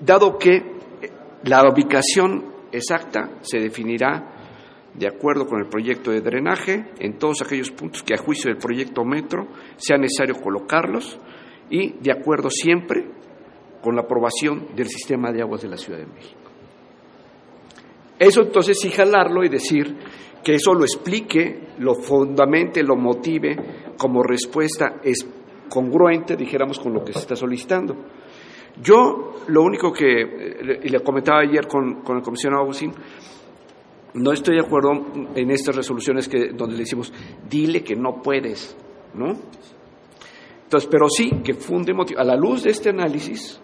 [0.00, 0.62] dado que
[1.44, 4.34] la ubicación exacta se definirá
[4.94, 8.58] de acuerdo con el proyecto de drenaje en todos aquellos puntos que a juicio del
[8.58, 11.18] proyecto Metro sea necesario colocarlos
[11.70, 13.06] y de acuerdo siempre
[13.82, 16.40] con la aprobación del sistema de aguas de la Ciudad de México.
[18.18, 19.96] Eso entonces sí jalarlo y decir
[20.42, 23.56] que eso lo explique, lo fundamente, lo motive
[23.96, 25.26] como respuesta es
[25.68, 27.96] congruente, dijéramos, con lo que se está solicitando.
[28.80, 32.92] Yo lo único que, eh, le comentaba ayer con, con el comisionado Agustín,
[34.14, 34.90] no estoy de acuerdo
[35.34, 37.12] en estas resoluciones que, donde le decimos,
[37.48, 38.76] dile que no puedes,
[39.14, 39.36] ¿no?
[40.64, 43.60] Entonces, pero sí que funde a la luz de este análisis,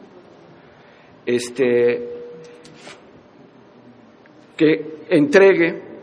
[1.26, 2.08] este,
[4.56, 5.93] que entregue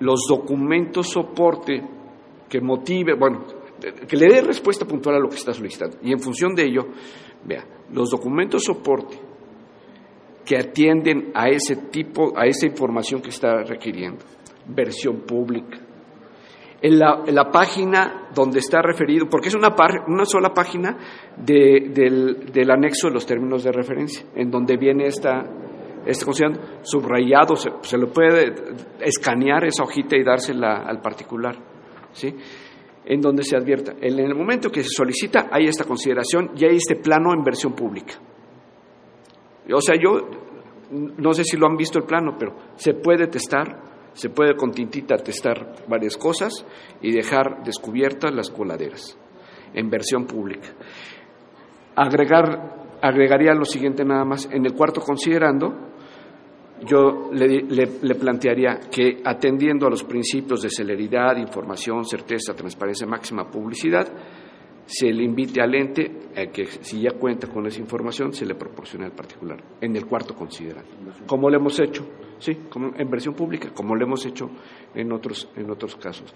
[0.00, 1.82] los documentos soporte
[2.48, 3.44] que motive, bueno,
[4.08, 5.98] que le dé respuesta puntual a lo que está solicitando.
[6.02, 6.88] Y en función de ello,
[7.44, 9.18] vea, los documentos soporte
[10.44, 14.24] que atienden a ese tipo, a esa información que está requiriendo,
[14.66, 15.78] versión pública.
[16.80, 19.74] En la, la página donde está referido, porque es una,
[20.06, 20.96] una sola página
[21.36, 25.44] de, del, del anexo de los términos de referencia, en donde viene esta,
[26.08, 26.24] este
[26.82, 28.54] subrayado, se, se, le puede
[29.00, 31.56] escanear esa hojita y dársela al particular,
[32.12, 32.34] ¿sí?
[33.04, 36.76] En donde se advierta, en el momento que se solicita hay esta consideración y hay
[36.76, 38.14] este plano en versión pública.
[39.70, 40.28] O sea, yo
[40.90, 43.82] no sé si lo han visto el plano, pero se puede testar,
[44.14, 46.64] se puede con tintita testar varias cosas
[47.02, 49.18] y dejar descubiertas las coladeras
[49.74, 50.68] en versión pública.
[51.96, 54.48] Agregar agregaría lo siguiente nada más.
[54.50, 55.74] En el cuarto considerando,
[56.86, 64.06] yo le, plantearía que atendiendo a los principios de celeridad, información, certeza, transparencia máxima, publicidad,
[64.86, 68.54] se le invite al ente a que si ya cuenta con esa información se le
[68.54, 70.90] proporcione al particular en el cuarto considerando,
[71.26, 72.06] como lo hemos hecho,
[72.38, 74.50] sí, como en versión pública, como lo hemos hecho
[74.94, 76.32] en otros en otros casos.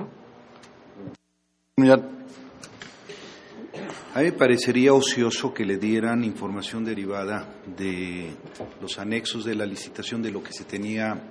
[4.14, 8.28] A mí me parecería ocioso que le dieran información derivada de
[8.78, 11.30] los anexos de la licitación de lo que se tenía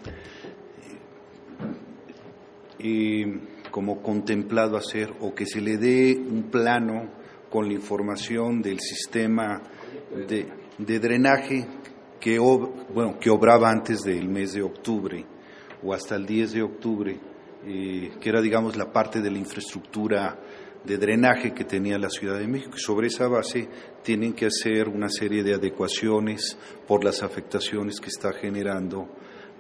[2.80, 3.40] eh,
[3.70, 7.08] como contemplado hacer o que se le dé un plano
[7.52, 9.62] con la información del sistema
[10.28, 11.68] de, drenaje
[12.20, 15.24] que, bueno, que obraba antes del mes de octubre
[15.84, 17.20] o hasta el 10 de octubre,
[17.64, 20.40] eh, que era, digamos, la parte de la infraestructura
[20.84, 22.74] de drenaje que tenía la Ciudad de México.
[22.78, 23.68] Sobre esa base
[24.04, 29.08] tienen que hacer una serie de adecuaciones por las afectaciones que está generando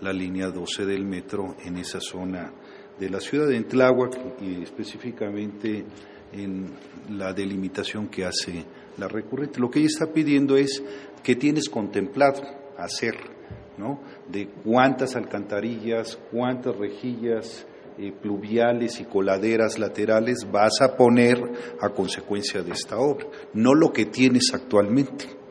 [0.01, 2.51] la línea 12 del metro en esa zona
[2.99, 5.85] de la ciudad de Tláhuac y específicamente
[6.33, 6.67] en
[7.09, 8.65] la delimitación que hace
[8.97, 9.59] la recurrente.
[9.59, 10.83] Lo que ella está pidiendo es
[11.23, 12.41] que tienes contemplado
[12.77, 13.15] hacer,
[13.77, 14.01] ¿no?
[14.29, 17.65] De cuántas alcantarillas, cuántas rejillas,
[17.97, 21.37] eh, pluviales y coladeras laterales vas a poner
[21.79, 25.41] a consecuencia de esta obra, no lo que tienes actualmente.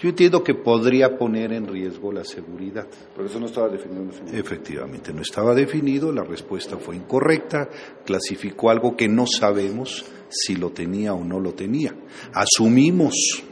[0.00, 2.86] Yo entiendo que podría poner en riesgo la seguridad.
[3.14, 4.10] Pero eso no estaba definido.
[4.32, 7.68] Efectivamente, no estaba definido, la respuesta fue incorrecta,
[8.04, 11.94] clasificó algo que no sabemos si lo tenía o no lo tenía.
[12.32, 13.44] Asumimos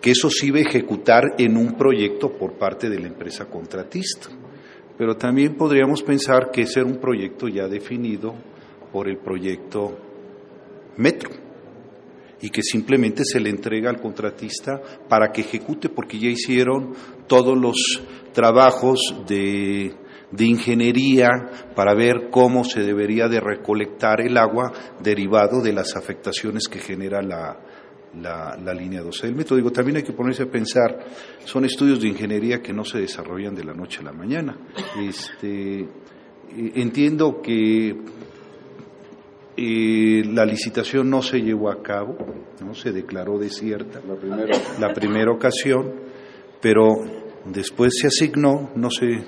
[0.00, 4.28] que eso se iba a ejecutar en un proyecto por parte de la empresa contratista
[4.96, 8.34] pero también podríamos pensar que ese era un proyecto ya definido
[8.92, 9.98] por el proyecto
[10.96, 11.30] Metro
[12.40, 16.94] y que simplemente se le entrega al contratista para que ejecute porque ya hicieron
[17.26, 18.02] todos los
[18.32, 19.94] trabajos de,
[20.30, 21.30] de ingeniería
[21.74, 27.22] para ver cómo se debería de recolectar el agua derivado de las afectaciones que genera
[27.22, 27.58] la,
[28.20, 29.56] la, línea 12 del metro.
[29.56, 31.04] Digo, también hay que ponerse a pensar,
[31.44, 34.56] son estudios de ingeniería que no se desarrollan de la noche a la mañana.
[35.00, 35.86] Este, eh,
[36.74, 37.96] entiendo que
[39.56, 42.16] eh, la licitación no se llevó a cabo,
[42.64, 44.58] no se declaró desierta la primera.
[44.80, 45.92] la primera ocasión,
[46.60, 46.88] pero
[47.52, 49.24] después se asignó, no sé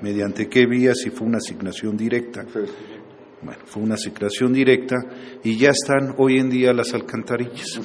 [0.00, 2.44] mediante qué vía, si fue una asignación directa.
[3.42, 4.96] Bueno, fue una asignación directa
[5.42, 7.80] y ya están hoy en día las alcantarillas.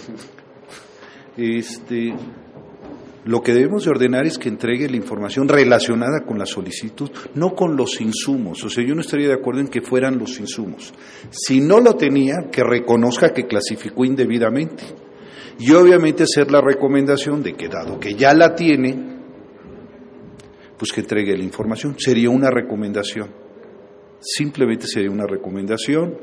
[1.35, 2.13] Este,
[3.25, 7.55] Lo que debemos de ordenar es que entregue la información relacionada con la solicitud, no
[7.55, 8.63] con los insumos.
[8.63, 10.93] O sea, yo no estaría de acuerdo en que fueran los insumos.
[11.29, 14.83] Si no lo tenía, que reconozca que clasificó indebidamente.
[15.59, 19.17] Y obviamente hacer la recomendación de que dado que ya la tiene,
[20.77, 21.95] pues que entregue la información.
[21.97, 23.46] Sería una recomendación.
[24.19, 26.17] Simplemente sería una recomendación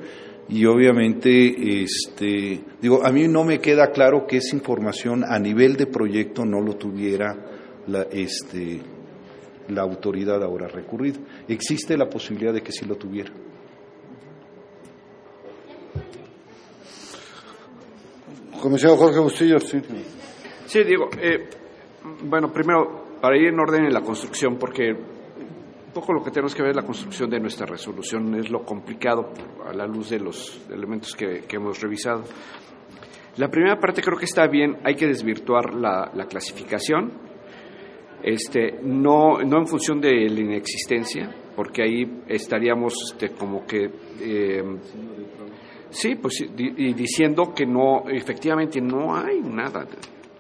[0.49, 5.77] y obviamente, este, digo, a mí no me queda claro que esa información a nivel
[5.77, 7.35] de proyecto no lo tuviera
[7.87, 8.81] la, este,
[9.69, 11.19] la autoridad ahora recurrida.
[11.49, 13.31] Existe la posibilidad de que sí lo tuviera.
[18.61, 19.81] Comisionado Jorge Bustillo, sí.
[20.67, 21.49] Sí, digo, eh,
[22.25, 24.95] bueno, primero, para ir en orden en la construcción, porque
[25.95, 29.33] poco lo que tenemos que ver es la construcción de nuestra resolución, es lo complicado
[29.67, 32.25] a la luz de los elementos que, hemos revisado.
[33.37, 37.13] La primera parte creo que está bien, hay que desvirtuar la, clasificación,
[38.23, 44.63] este, no, no en función de la inexistencia, porque ahí estaríamos este, como que eh,
[45.95, 49.87] Sí, pues y diciendo que no, efectivamente no hay nada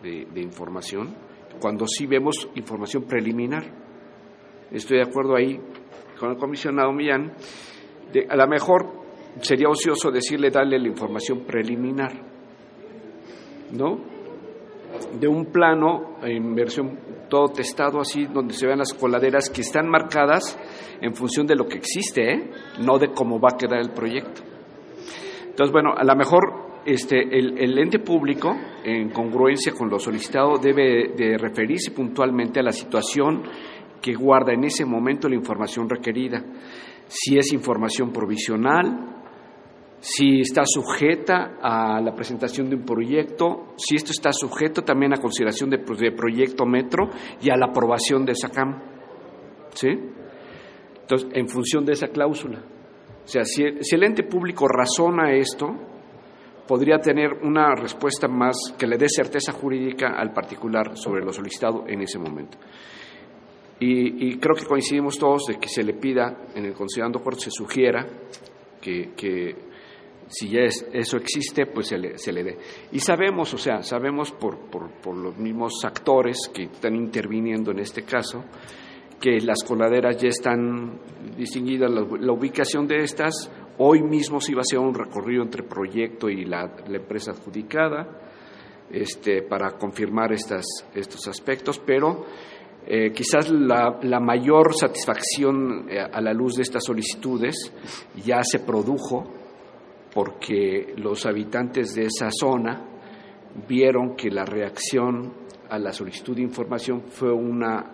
[0.02, 1.14] de, información,
[1.60, 3.83] cuando sí vemos información preliminar.
[4.74, 5.60] Estoy de acuerdo ahí
[6.18, 7.32] con el comisionado Millán.
[8.28, 8.87] A lo mejor
[9.40, 12.12] sería ocioso decirle darle la información preliminar,
[13.70, 14.00] ¿no?
[15.20, 19.88] De un plano en versión todo testado así, donde se vean las coladeras que están
[19.88, 20.58] marcadas
[21.00, 22.50] en función de lo que existe, ¿eh?
[22.80, 24.42] no de cómo va a quedar el proyecto.
[25.46, 31.12] Entonces, bueno, a lo mejor este, el, ente público, en congruencia con lo solicitado, debe
[31.16, 33.42] de referirse puntualmente a la situación
[34.04, 36.44] que guarda en ese momento la información requerida.
[37.06, 39.22] Si es información provisional,
[39.98, 45.22] si está sujeta a la presentación de un proyecto, si esto está sujeto también a
[45.22, 47.08] consideración de, de proyecto metro
[47.40, 48.82] y a la aprobación de SACAM.
[49.72, 49.88] ¿Sí?
[51.00, 52.58] Entonces, en función de esa cláusula.
[53.24, 55.74] O sea, si, el ente público razona esto,
[56.68, 61.84] podría tener una respuesta más que le dé certeza jurídica al particular sobre lo solicitado
[61.86, 62.58] en ese momento.
[63.80, 67.50] Y, creo que coincidimos todos de que se le pida en el considerando acuerdo, se
[67.50, 68.06] sugiera
[68.80, 69.56] que,
[70.28, 72.58] si ya eso existe, pues se le, se le, dé.
[72.92, 77.80] Y sabemos, o sea, sabemos por, por, por los mismos actores que están interviniendo en
[77.80, 78.44] este caso,
[79.20, 81.00] que las coladeras ya están
[81.37, 83.50] distinguidas, la, ubicación de estas.
[83.78, 88.06] Hoy mismo se iba a hacer un recorrido entre proyecto y la, empresa adjudicada
[88.90, 92.26] este, para confirmar estas, estos aspectos, pero
[92.86, 97.72] eh, quizás la, mayor satisfacción eh, a la luz de estas solicitudes
[98.24, 99.24] ya se produjo
[100.12, 102.84] porque los habitantes de esa zona
[103.66, 105.32] vieron que la reacción
[105.68, 107.90] a la solicitud de información fue una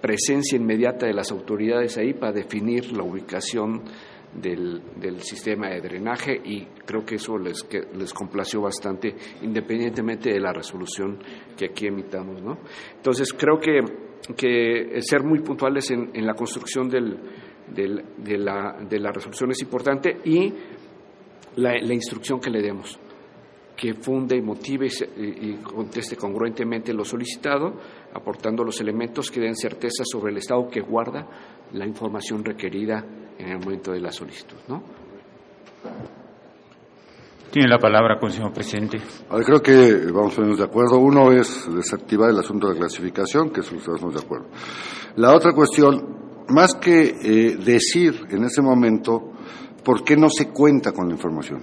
[0.00, 3.82] presencia inmediata de las autoridades ahí para definir la ubicación
[4.34, 4.82] del,
[5.20, 11.18] sistema de drenaje y creo que eso les, les complació bastante independientemente de la resolución
[11.56, 12.42] que aquí emitamos.
[12.42, 12.58] ¿no?
[12.96, 13.80] Entonces creo que,
[14.36, 17.18] que ser muy puntuales en, la construcción del,
[17.68, 20.52] de, la, de la resolución es importante y
[21.56, 22.98] la, la instrucción que le demos
[23.82, 27.80] que funde y motive y, conteste congruentemente lo solicitado,
[28.14, 31.26] aportando los elementos que den certeza sobre el estado que guarda
[31.72, 33.04] la información requerida
[33.36, 34.58] en el momento de la solicitud.
[34.68, 34.82] ¿no?
[37.52, 38.98] Tiene la palabra, señor presidente.
[39.44, 40.98] creo que vamos a ponernos de acuerdo.
[40.98, 44.46] Uno es desactivar el asunto de la clasificación, que eso estamos de acuerdo.
[45.16, 49.32] La otra cuestión, más que eh, decir en ese momento
[49.84, 51.60] por qué no se cuenta con la información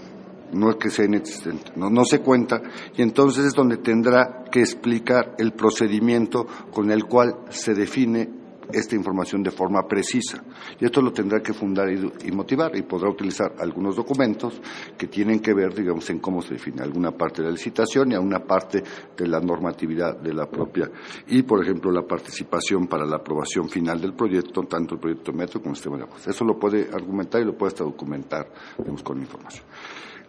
[0.52, 2.60] no es que sea inexistente, no, no se cuenta,
[2.96, 8.39] y entonces es donde tendrá que explicar el procedimiento con el cual se define
[8.72, 10.44] esta información de forma precisa.
[10.80, 14.62] Y esto lo tendrá que fundar y, motivar y podrá utilizar algunos documentos
[14.98, 18.16] que tienen que ver, digamos, en cómo se define alguna parte de la licitación y
[18.16, 18.84] alguna parte
[19.18, 20.90] de la normatividad de la propia.
[21.28, 25.60] Y, por ejemplo, la participación para la aprobación final del proyecto, tanto el proyecto metro
[25.60, 26.28] como el sistema de aguas.
[26.28, 29.66] Eso lo puede argumentar y lo puede hasta documentar, digamos, con información.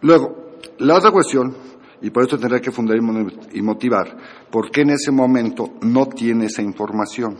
[0.01, 1.55] Luego, la otra cuestión,
[2.01, 4.17] y por esto tendrá que fundar y motivar,
[4.49, 7.37] por qué en ese momento no tiene esa información.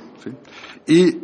[0.88, 1.18] Y,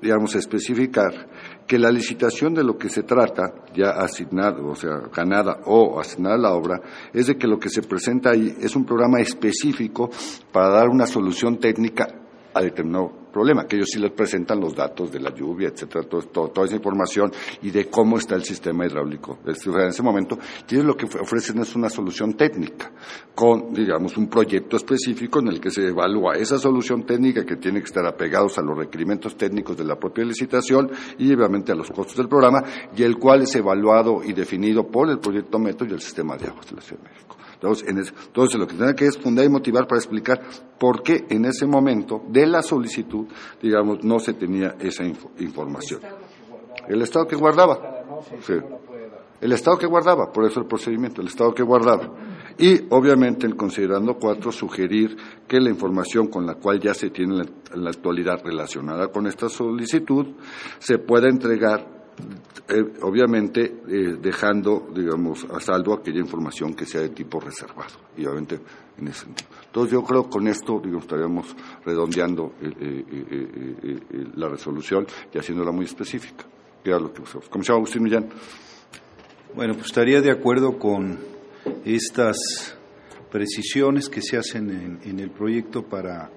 [0.00, 1.28] digamos, especificar
[1.66, 6.36] que la licitación de lo que se trata, ya asignada, o sea, ganada o asignada
[6.36, 6.80] la obra,
[7.12, 10.10] es de que lo que se presenta ahí es un programa específico
[10.52, 12.19] para dar una solución técnica
[12.54, 16.66] a determinado problema, que ellos sí les presentan los datos de la lluvia, etcétera, toda
[16.66, 17.32] esa información
[17.62, 19.38] y de cómo está el sistema hidráulico.
[19.46, 20.38] En ese momento,
[20.68, 22.90] ellos lo que ofrecen es una solución técnica,
[23.34, 27.80] con, digamos, un proyecto específico en el que se evalúa esa solución técnica que tiene
[27.80, 31.90] que estar apegados a los requerimientos técnicos de la propia licitación y obviamente a los
[31.90, 32.62] costos del programa,
[32.96, 36.48] y el cual es evaluado y definido por el proyecto Metro y el sistema de
[36.48, 37.36] aguas de la Ciudad de México.
[37.62, 40.40] Entonces, lo que tiene que es fundar y motivar para explicar
[40.78, 43.26] por qué en ese momento de la solicitud,
[43.60, 46.00] digamos, no se tenía esa información.
[46.88, 48.02] El Estado que guardaba.
[49.40, 52.10] El Estado que guardaba, por eso el procedimiento, el Estado que guardaba.
[52.58, 55.16] Y, obviamente, en considerando cuatro, sugerir
[55.48, 57.42] que la información con la cual ya se tiene
[57.72, 60.26] en la actualidad relacionada con esta solicitud
[60.78, 61.99] se pueda entregar
[62.68, 67.96] eh, obviamente eh, dejando, digamos, a saldo aquella información que sea de tipo reservado.
[68.16, 68.60] Y obviamente
[68.98, 69.48] en ese sentido.
[69.66, 73.98] Entonces yo creo que con esto, estaríamos redondeando eh,
[74.34, 76.44] la resolución y haciéndola muy específica.
[76.84, 78.28] Que era lo que Comisionado Agustín Millán.
[79.54, 81.18] Bueno, pues estaría de acuerdo con
[81.84, 82.36] estas
[83.32, 86.30] precisiones que se hacen en, en el proyecto para,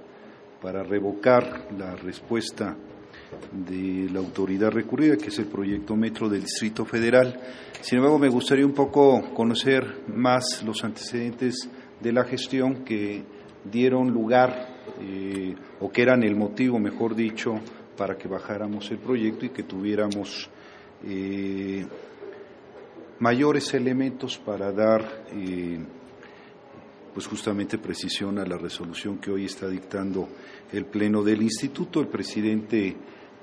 [0.61, 2.75] para revocar la respuesta
[3.51, 7.39] de la autoridad recurrida, que es el proyecto Metro del Distrito Federal.
[7.81, 11.69] Sin embargo, me gustaría un poco conocer más los antecedentes
[11.99, 13.23] de la gestión que
[13.63, 14.67] dieron lugar
[15.01, 17.59] eh, o que eran el motivo, mejor dicho,
[17.97, 20.49] para que bajáramos el proyecto y que tuviéramos
[21.05, 21.85] eh,
[23.19, 25.79] mayores elementos para dar eh,
[27.13, 30.27] pues justamente precisión a la resolución que hoy está dictando
[30.71, 32.01] el Pleno del Instituto.
[32.01, 32.95] El presidente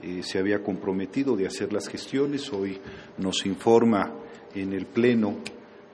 [0.03, 2.53] eh, se había comprometido de hacer las gestiones.
[2.53, 2.79] Hoy
[3.19, 4.13] nos informa
[4.55, 5.37] en el Pleno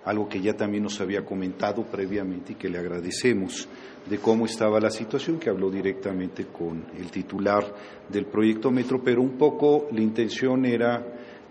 [0.05, 3.69] algo que ya también nos había comentado previamente y que le agradecemos
[4.09, 7.75] de cómo estaba la situación, que habló directamente con el titular
[8.09, 11.05] del proyecto Metro, pero un poco la intención era,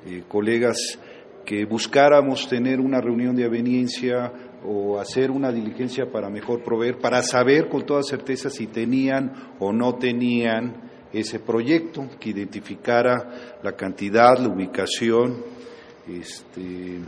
[0.06, 0.78] eh, colegas,
[1.44, 4.32] que buscáramos tener una reunión de aveniencia
[4.66, 9.74] o hacer una diligencia para mejor proveer, para saber con toda certeza si tenían o
[9.74, 15.44] no tenían ese proyecto que identificara la cantidad, la ubicación
[16.08, 17.00] este,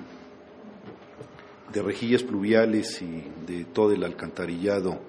[1.73, 4.99] de rejillas pluviales y de todo el alcantarillado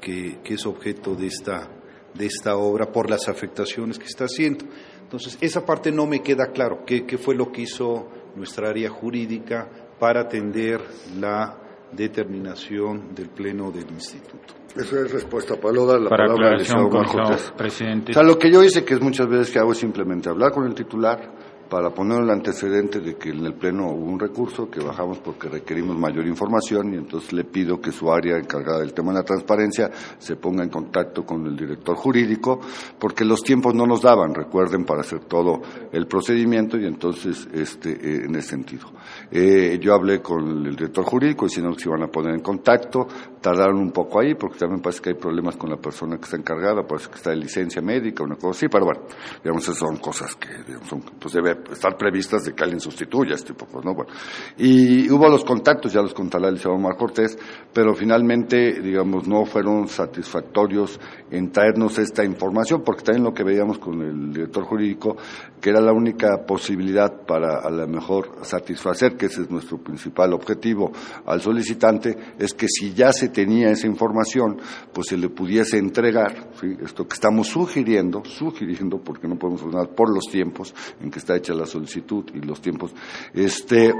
[0.00, 1.68] que, es objeto de esta,
[2.14, 4.66] de esta obra por las afectaciones que está haciendo.
[5.02, 8.90] Entonces, esa parte no me queda claro, qué, qué fue lo que hizo nuestra área
[8.90, 10.80] jurídica para atender
[11.18, 11.63] la
[11.94, 14.54] determinación del Pleno del Instituto.
[14.76, 15.54] Eso es respuesta.
[15.56, 18.10] Para dar la Para palabra al Presidente.
[18.10, 20.50] O sea, lo que yo hice, que es muchas veces que hago, es simplemente hablar
[20.52, 21.32] con el titular,
[21.68, 25.48] para poner el antecedente de que en el Pleno hubo un recurso que bajamos porque
[25.48, 29.24] requerimos mayor información y entonces le pido que su área encargada del tema de la
[29.24, 32.60] transparencia se ponga en contacto con el director jurídico
[32.98, 35.62] porque los tiempos no nos daban, recuerden, para hacer todo
[35.92, 38.88] el procedimiento y entonces este, eh, en ese sentido.
[39.30, 43.06] Eh, yo hablé con el director jurídico diciendo que se iban a poner en contacto,
[43.40, 46.36] tardaron un poco ahí porque también parece que hay problemas con la persona que está
[46.36, 49.02] encargada, parece que está de licencia médica, una cosa así, pero bueno,
[49.42, 50.48] digamos, esas son cosas que
[50.88, 53.94] son, pues debe estar previstas de que alguien sustituya este tipo, ¿no?
[53.94, 54.12] Bueno,
[54.58, 57.38] y hubo los contactos, ya los contará el señor Omar Cortés,
[57.72, 61.00] pero finalmente, digamos, no fueron satisfactorios
[61.30, 65.16] en traernos esta información, porque también lo que veíamos con el director jurídico,
[65.60, 70.32] que era la única posibilidad para a lo mejor satisfacer, que ese es nuestro principal
[70.32, 70.92] objetivo
[71.26, 74.58] al solicitante, es que si ya se tenía esa información,
[74.92, 76.50] pues se le pudiese entregar,
[76.82, 81.34] esto que estamos sugiriendo, sugiriendo, porque no podemos hablar por los tiempos en que está
[81.52, 82.94] la solicitud y los tiempos,
[83.34, 83.92] este,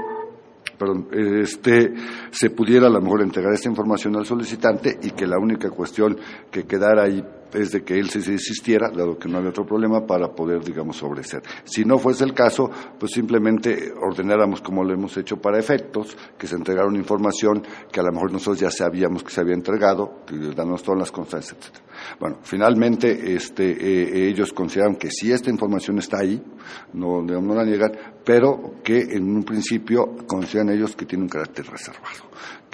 [0.77, 1.93] perdón, este,
[2.31, 6.17] se pudiera a lo mejor entregar esta información al solicitante y que la única cuestión
[6.49, 7.23] que quedara ahí
[7.53, 10.97] es de que él se desistiera, dado que no había otro problema, para poder, digamos,
[10.97, 11.41] sobreser.
[11.63, 12.69] Si no fuese el caso,
[12.99, 17.99] pues simplemente ordenáramos, como lo hemos hecho para efectos, que se entregara una información que
[17.99, 21.85] a lo mejor nosotros ya sabíamos que se había entregado, dándonos todas las constancias, etc.
[22.19, 26.41] Bueno, finalmente este, eh, ellos consideran que si esta información está ahí,
[26.93, 27.91] no, no la niegan,
[28.23, 32.25] pero que en un principio consideran ellos que tiene un carácter reservado.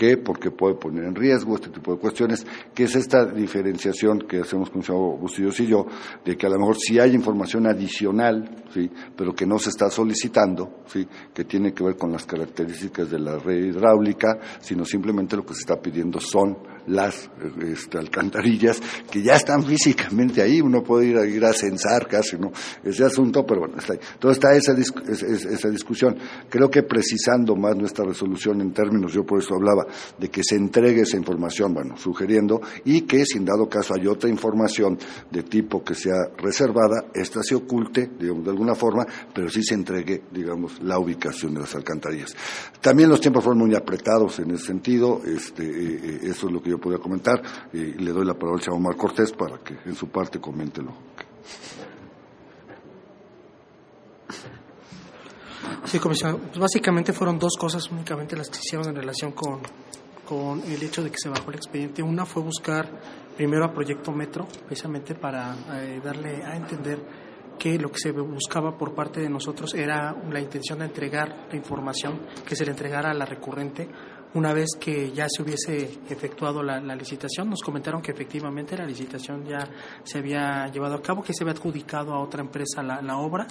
[0.01, 0.17] ¿Qué?
[0.17, 2.43] Porque puede poner en riesgo este tipo de cuestiones,
[2.73, 5.85] que es esta diferenciación que hacemos con el Bustillos y yo,
[6.25, 8.89] de que a lo mejor si hay información adicional, ¿sí?
[9.15, 11.07] pero que no se está solicitando, ¿sí?
[11.31, 15.53] que tiene que ver con las características de la red hidráulica, sino simplemente lo que
[15.53, 17.29] se está pidiendo son las
[17.61, 22.37] este, alcantarillas que ya están físicamente ahí, uno puede ir a, ir a censar casi,
[22.37, 22.51] ¿no?
[22.83, 23.99] Ese asunto, pero bueno, está ahí.
[24.13, 26.17] Entonces está esa, esa discusión.
[26.49, 29.85] Creo que precisando más nuestra resolución en términos, yo por eso hablaba,
[30.17, 34.07] de que se entregue esa información, bueno, sugiriendo, y que si en dado caso hay
[34.07, 34.97] otra información
[35.29, 39.75] de tipo que sea reservada, esta se oculte, digamos, de alguna forma, pero sí se
[39.75, 42.35] entregue, digamos, la ubicación de las alcantarillas.
[42.81, 46.61] También los tiempos fueron muy apretados en ese sentido, este, eh, eh, eso es lo
[46.61, 47.41] que yo podía comentar,
[47.73, 50.81] y le doy la palabra al señor Omar Cortés para que en su parte comente
[50.81, 50.93] lo
[55.85, 56.39] Sí, comisionado.
[56.39, 59.59] Pues básicamente fueron dos cosas únicamente las que hicieron en relación con,
[60.27, 62.01] con el hecho de que se bajó el expediente.
[62.01, 62.87] Una fue buscar
[63.35, 66.99] primero a Proyecto Metro, precisamente para eh, darle a entender
[67.57, 71.55] que lo que se buscaba por parte de nosotros era la intención de entregar la
[71.55, 73.87] información que se le entregara a la recurrente
[74.33, 77.49] una vez que ya se hubiese efectuado la, licitación.
[77.49, 79.67] Nos comentaron que efectivamente la licitación ya
[80.03, 83.47] se había llevado a cabo, que se había adjudicado a otra empresa la, la obra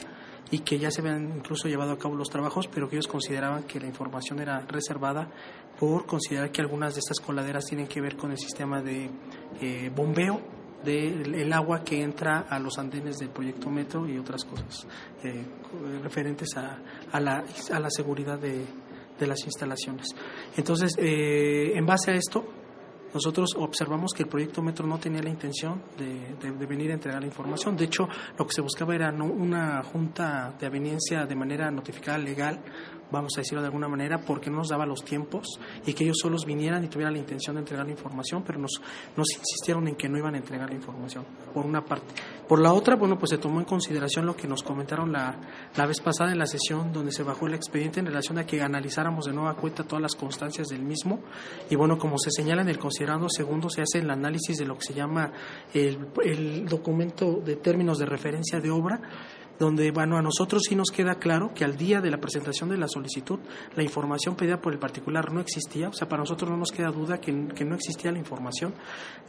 [0.51, 3.65] y que ya se habían incluso llevado a cabo los trabajos, pero que ellos consideraban
[3.65, 5.29] que la información era reservada
[5.79, 9.11] por considerar que algunas de estas coladeras tienen que ver con el sistema de
[9.61, 10.41] eh, bombeo
[10.85, 14.87] del agua que entra a los andenes del proyecto Metro y otras cosas
[15.23, 15.45] eh,
[16.03, 16.79] referentes a,
[17.13, 18.65] a, la, a la seguridad de,
[19.21, 20.09] de las instalaciones.
[20.57, 22.45] Entonces, eh, en base a esto,
[23.13, 27.27] nosotros observamos que el proyecto Metro no tenía la intención de, venir a entregar la
[27.27, 27.77] información.
[27.77, 28.09] De hecho,
[28.39, 32.61] lo que se buscaba era una junta de aveniencia de manera notificada legal
[33.11, 36.19] vamos a decirlo de alguna manera, porque no nos daba los tiempos y que ellos
[36.21, 38.81] solos vinieran y tuvieran la intención de entregar la información, pero nos,
[39.17, 42.15] nos insistieron en que no iban a entregar la información, por una parte.
[42.49, 45.37] Por la otra, bueno, pues se tomó en consideración lo que nos comentaron la,
[45.77, 48.61] la vez pasada en la sesión donde se bajó el expediente en relación a que
[48.63, 51.21] analizáramos de nueva cuenta todas las constancias del mismo
[51.69, 54.77] y bueno, como se señala en el considerando segundo, se hace el análisis de lo
[54.77, 55.33] que se llama
[55.73, 59.01] el, el documento de términos de referencia de obra
[59.61, 62.79] donde bueno, a nosotros sí nos queda claro que al día de la presentación de
[62.79, 63.39] la solicitud
[63.77, 66.89] la información pedida por el particular no existía, o sea, para nosotros no nos queda
[66.91, 68.73] duda que, no existía la información.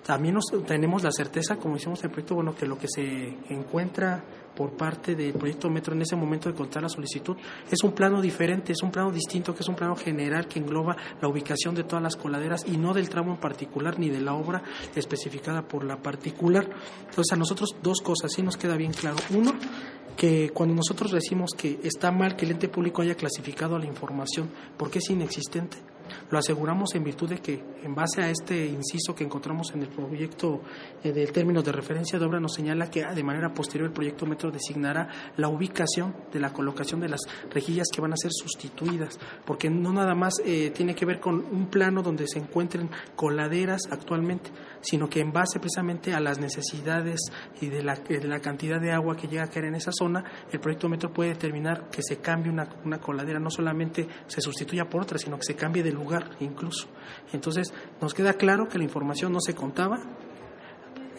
[0.05, 3.01] También nos, tenemos la certeza, como hicimos en el proyecto, bueno, que lo que se
[3.49, 4.23] encuentra
[4.55, 7.37] por parte del proyecto Metro en ese momento de contar la solicitud
[7.69, 10.95] es un plano diferente, es un plano distinto, que es un plano general que engloba
[11.21, 14.33] la ubicación de todas las coladeras y no del tramo en particular ni de la
[14.33, 14.63] obra
[14.95, 16.69] especificada por la particular.
[17.09, 19.17] Entonces a nosotros dos cosas sí nos queda bien claro.
[19.31, 19.53] Uno,
[20.15, 24.49] que cuando nosotros decimos que está mal que el ente público haya clasificado la información
[24.77, 25.77] porque es inexistente,
[26.29, 29.89] lo aseguramos en virtud de que, en base a este inciso que encontramos en el
[29.89, 30.61] proyecto
[31.03, 34.25] eh, del término de referencia de obra, nos señala que de manera posterior el proyecto
[34.25, 35.07] Metro designará
[35.37, 39.91] la ubicación de la colocación de las rejillas que van a ser sustituidas, porque no
[39.93, 44.51] nada más eh, tiene que ver con un plano donde se encuentren coladeras actualmente,
[44.81, 47.19] sino que en base precisamente a las necesidades
[47.59, 50.23] y de la, de la cantidad de agua que llega a caer en esa zona,
[50.51, 54.85] el proyecto Metro puede determinar que se cambie una, una coladera, no solamente se sustituya
[54.85, 56.00] por otra, sino que se cambie de lugar
[56.39, 56.87] incluso.
[57.33, 59.99] Entonces, nos queda claro que la información no se contaba.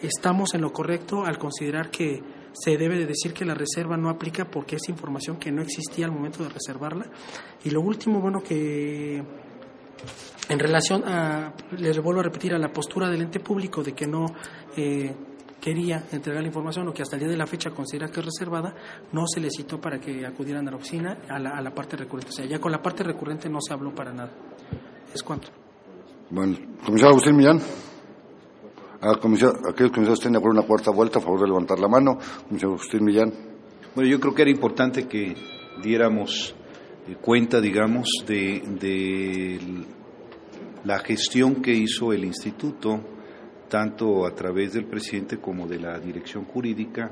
[0.01, 2.21] Estamos en lo correcto al considerar que
[2.53, 6.05] se debe de decir que la reserva no aplica porque es información que no existía
[6.05, 7.05] al momento de reservarla.
[7.63, 9.23] Y lo último, bueno, que
[10.49, 14.07] en relación a, les vuelvo a repetir, a la postura del ente público de que
[14.07, 14.25] no
[14.75, 15.15] eh,
[15.63, 18.25] quería entregar la información o que hasta el día de la fecha considera que es
[18.25, 18.75] reservada,
[19.13, 21.95] no se les citó para que acudieran a la oficina a la, a la parte
[21.95, 22.31] recurrente.
[22.31, 24.31] O sea, ya con la parte recurrente no se habló para nada.
[25.13, 25.47] ¿Es cuánto?
[26.29, 27.61] Bueno, comisario Agustín Millán.
[28.99, 31.87] A comisario, aquellos comisarios estén de acuerdo una cuarta vuelta, a favor de levantar la
[31.87, 32.17] mano.
[32.49, 33.31] Comisario Agustín Millán.
[33.95, 35.33] Bueno, yo creo que era importante que
[35.81, 36.53] diéramos
[37.07, 39.85] eh, cuenta, digamos, de, de
[40.83, 43.12] la gestión que hizo el instituto
[43.73, 47.09] tanto a través del presidente como de la dirección jurídica,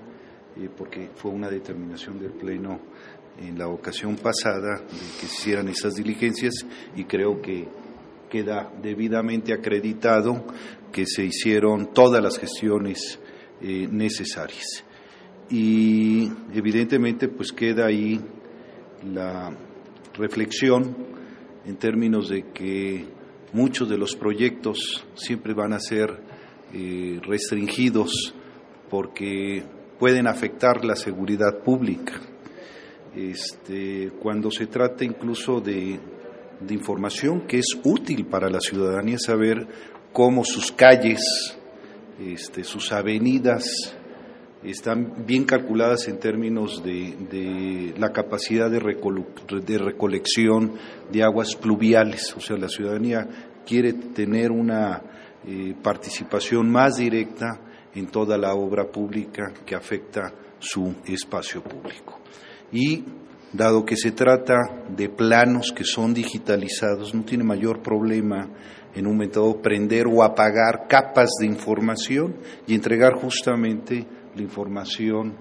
[0.55, 2.79] eh, porque fue una determinación del Pleno
[3.39, 6.53] en la ocasión pasada de que se hicieran esas diligencias
[6.95, 7.67] y creo que
[8.29, 10.45] queda debidamente acreditado
[10.91, 13.19] que se hicieron todas las gestiones
[13.59, 14.85] eh, necesarias.
[15.49, 18.21] Y evidentemente pues queda ahí
[19.11, 19.51] la
[20.13, 20.95] reflexión
[21.65, 23.07] en términos de que
[23.51, 26.30] muchos de los proyectos siempre van a ser
[26.73, 28.33] eh, restringidos
[28.89, 29.63] porque
[29.99, 32.19] pueden afectar la seguridad pública.
[33.15, 35.99] Este, cuando se trata incluso de,
[36.59, 39.67] de información que es útil para la ciudadanía saber
[40.13, 41.21] cómo sus calles,
[42.19, 43.95] este, sus avenidas
[44.63, 50.73] están bien calculadas en términos de, de la capacidad de, de, recolección
[51.11, 52.35] de aguas pluviales.
[52.37, 53.27] O sea, la ciudadanía
[53.65, 55.01] quiere tener una
[55.45, 57.59] eh, participación más directa
[57.95, 62.19] en toda la obra pública que afecta su espacio público.
[62.71, 63.03] Y
[63.51, 64.55] dado que se trata
[64.89, 68.47] de planos que son digitalizados, no tiene mayor problema
[68.93, 72.35] en un método prender o apagar capas de información
[72.67, 75.33] y entregar justamente la información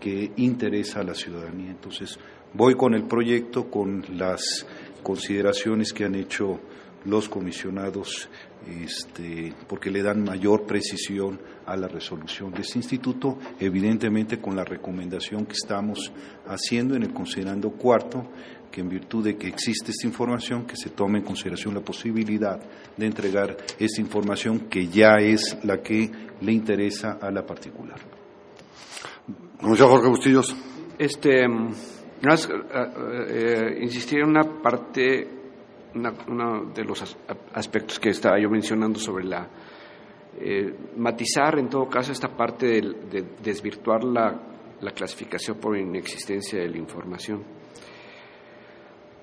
[0.00, 1.70] que interesa a la ciudadanía.
[1.70, 2.18] Entonces,
[2.54, 4.66] voy con el proyecto, con las
[5.02, 6.60] consideraciones que han hecho
[7.04, 8.28] los comisionados,
[8.66, 14.64] este, porque le dan mayor precisión a la resolución de este instituto, evidentemente con la
[14.64, 16.12] recomendación que estamos
[16.46, 18.28] haciendo en el considerando cuarto,
[18.70, 22.58] que en virtud de que existe esta información, que se tome en consideración la posibilidad
[22.96, 26.10] de entregar esta información que ya es la que
[26.40, 28.00] le interesa a la particular.
[29.60, 30.56] Comisario Jorge Bustillos.
[30.98, 31.72] Este, mm,
[33.28, 35.41] eh, insistir en una parte,
[35.94, 37.16] uno de los
[37.54, 39.48] aspectos que estaba yo mencionando sobre la
[40.40, 44.40] eh, matizar en todo caso esta parte de, desvirtuar la,
[44.80, 47.44] la, clasificación por inexistencia de la información.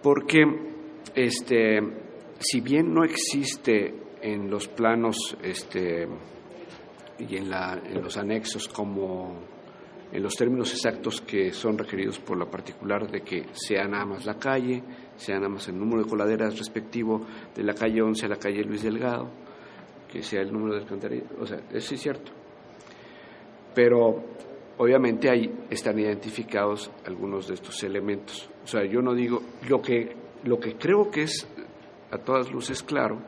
[0.04, 0.46] Porque
[1.16, 1.80] este,
[2.40, 6.08] si bien no existe en los planos este,
[7.18, 9.40] y en, la, en los anexos como
[10.12, 14.26] en los términos exactos que son requeridos por la particular de que sea nada más
[14.26, 14.84] la calle,
[15.16, 17.22] sea nada más el número de coladeras respectivo
[17.56, 19.30] de la calle 11 a la calle Luis Delgado,
[20.12, 22.32] que sea el número de alcantarillas, o sea, eso es cierto.
[23.76, 24.24] Pero
[24.78, 28.50] obviamente ahí están identificados algunos de estos elementos.
[28.64, 31.48] O sea, yo no digo, lo que, lo que creo que es
[32.12, 33.22] a todas luces claro,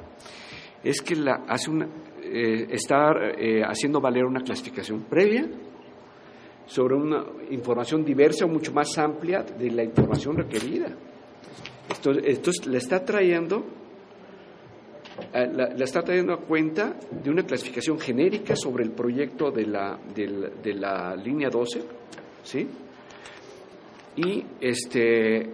[0.83, 1.85] es que la, hace una,
[2.23, 5.47] eh, está eh, haciendo valer una clasificación previa
[6.71, 10.87] sobre una información diversa o mucho más amplia de la información requerida.
[11.89, 13.65] Esto, esto le está trayendo
[15.33, 19.99] eh, la, está trayendo a cuenta de una clasificación genérica sobre el proyecto de la,
[20.15, 21.81] de la, línea 12,
[22.41, 22.67] ¿sí?
[24.15, 25.49] Y, este,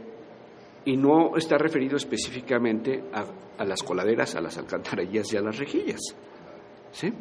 [0.85, 3.05] y no está referido específicamente
[3.57, 5.99] a las coladeras, a las alcantarillas y a las rejillas,
[6.91, 7.11] ¿sí?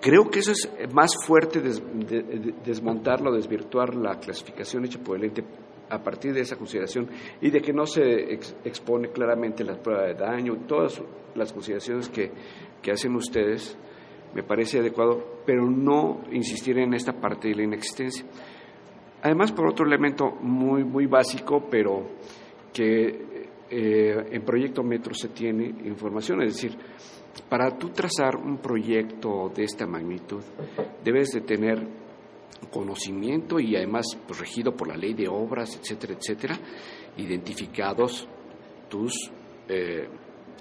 [0.00, 5.44] Creo que eso es más fuerte desmontarlo, desvirtuar la clasificación hecha por el ente
[5.90, 7.08] a partir de esa consideración
[7.40, 8.32] y de que no se
[8.64, 11.02] expone claramente la prueba de daño, todas
[11.34, 12.30] las consideraciones que,
[12.80, 13.76] que hacen ustedes,
[14.34, 18.24] me parece adecuado, pero no insistir en esta parte de la inexistencia.
[19.22, 22.06] Además, por otro elemento muy, muy básico, pero
[22.72, 26.78] que eh, en Proyecto Metro se tiene información, es decir,
[27.48, 30.42] para tú trazar un proyecto de esta magnitud,
[31.04, 31.86] debes de tener
[32.72, 36.58] conocimiento y además pues, regido por la ley de obras, etcétera, etcétera,
[37.16, 38.28] identificados
[38.88, 39.12] tus
[39.68, 40.08] eh,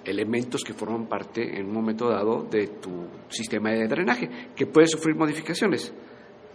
[0.06, 4.88] elementos que forman parte en un momento dado de tu sistema de drenaje, que puede
[4.88, 5.94] sufrir modificaciones,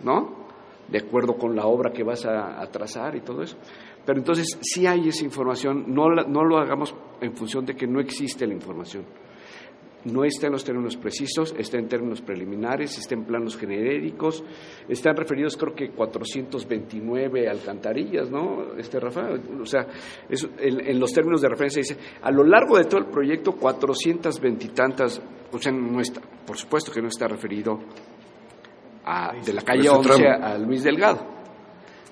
[0.03, 0.45] ¿no?
[0.89, 3.57] De acuerdo con la obra que vas a, trazar y todo eso.
[4.05, 8.01] Pero entonces, si hay esa información, no, no lo hagamos en función de que no
[8.01, 9.05] existe la información
[10.05, 14.45] no está en los términos precisos, está en términos preliminares, está en planos genéricos,
[14.89, 18.75] están referidos creo que 429 alcantarillas, ¿no?
[18.77, 19.87] Este Rafael, o sea,
[20.59, 24.69] en, los términos de referencia dice, a lo largo de todo el proyecto 420 y
[24.69, 27.79] tantas, o sea, no está, por supuesto que no está referido
[29.05, 31.35] a, de la calle 11 a Luis Delgado.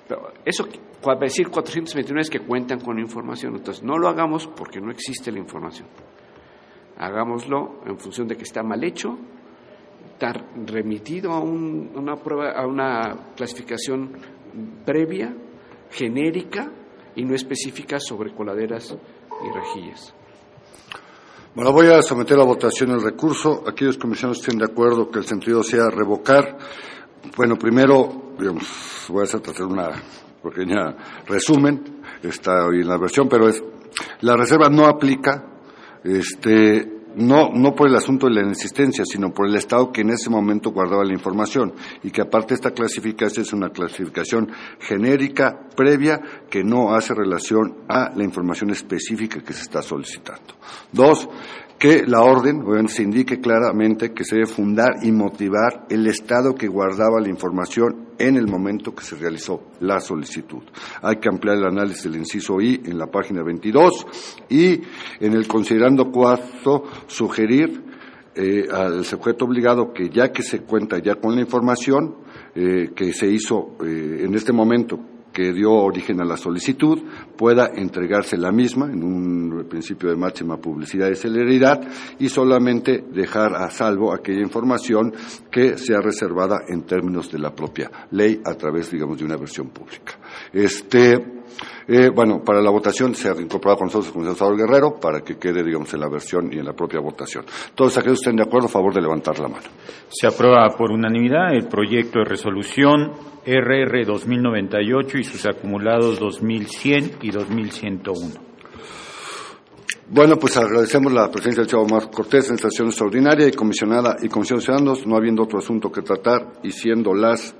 [0.07, 0.67] Pero eso
[1.01, 5.31] para decir 429 es que cuentan con información, entonces no lo hagamos porque no existe
[5.31, 5.87] la información
[6.97, 9.17] hagámoslo en función de que está mal hecho,
[10.13, 10.33] está
[10.65, 14.11] remitido a una prueba, a una clasificación
[14.85, 15.35] previa,
[15.89, 16.71] genérica
[17.15, 20.13] y no específica sobre coladeras y rejillas.
[21.55, 23.63] Bueno, voy a someter a votación el recurso.
[23.67, 26.57] Aquellos comisionados estén de acuerdo que el sentido sea revocar.
[27.37, 29.91] Bueno, primero, digamos, voy a hacer una
[30.41, 30.95] pequeña
[31.27, 32.01] resumen.
[32.23, 33.63] Está hoy en la versión, pero es
[34.21, 35.52] la reserva no aplica
[36.03, 40.09] este, no, no por el asunto de la inexistencia, sino por el Estado que en
[40.09, 46.21] ese momento guardaba la información y que aparte esta clasificación es una clasificación genérica previa
[46.49, 50.55] que no hace relación a la información específica que se está solicitando.
[50.91, 51.29] Dos,
[51.77, 56.67] que la orden se indique claramente que se debe fundar y motivar el Estado que
[56.67, 60.63] guardaba la información en el momento que se realizó la solicitud.
[61.01, 64.07] Hay que ampliar el análisis del inciso I en la página 22
[64.49, 64.81] y
[65.19, 67.83] en el considerando cuarto sugerir
[68.35, 72.15] eh, al sujeto obligado que ya que se cuenta ya con la información
[72.55, 74.99] eh, que se hizo eh, en este momento
[75.33, 76.99] que dio origen a la solicitud
[77.35, 81.81] pueda entregarse la misma en un principio de máxima publicidad y celeridad
[82.19, 85.13] y solamente dejar a salvo aquella información
[85.51, 89.69] que sea reservada en términos de la propia ley a través, digamos, de una versión
[89.69, 90.13] pública.
[90.51, 91.42] Este,
[91.87, 95.37] eh, bueno, para la votación se ha incorporado con nosotros el senador Guerrero para que
[95.37, 97.45] quede, digamos, en la versión y en la propia votación.
[97.75, 99.67] Todos aquellos que estén de acuerdo, a favor de levantar la mano.
[100.09, 103.11] Se aprueba por unanimidad el proyecto de resolución
[103.45, 108.53] RR 2098 y sus acumulados 2100 y 2101.
[110.09, 114.27] Bueno, pues agradecemos la presencia del Chavo Mar Cortés en sesión extraordinaria y comisionada y
[114.27, 117.55] comisión de ciudadanos, no habiendo otro asunto que tratar y siendo las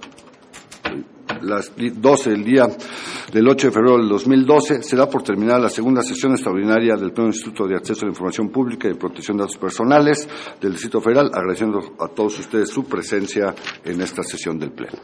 [1.41, 2.67] las 12 del día
[3.31, 7.11] del 8 de febrero del 2012, se da por terminada la segunda sesión extraordinaria del
[7.11, 10.27] Pleno Instituto de Acceso a la Información Pública y Protección de Datos Personales
[10.59, 13.53] del Distrito Federal, agradeciendo a todos ustedes su presencia
[13.83, 14.99] en esta sesión del Pleno.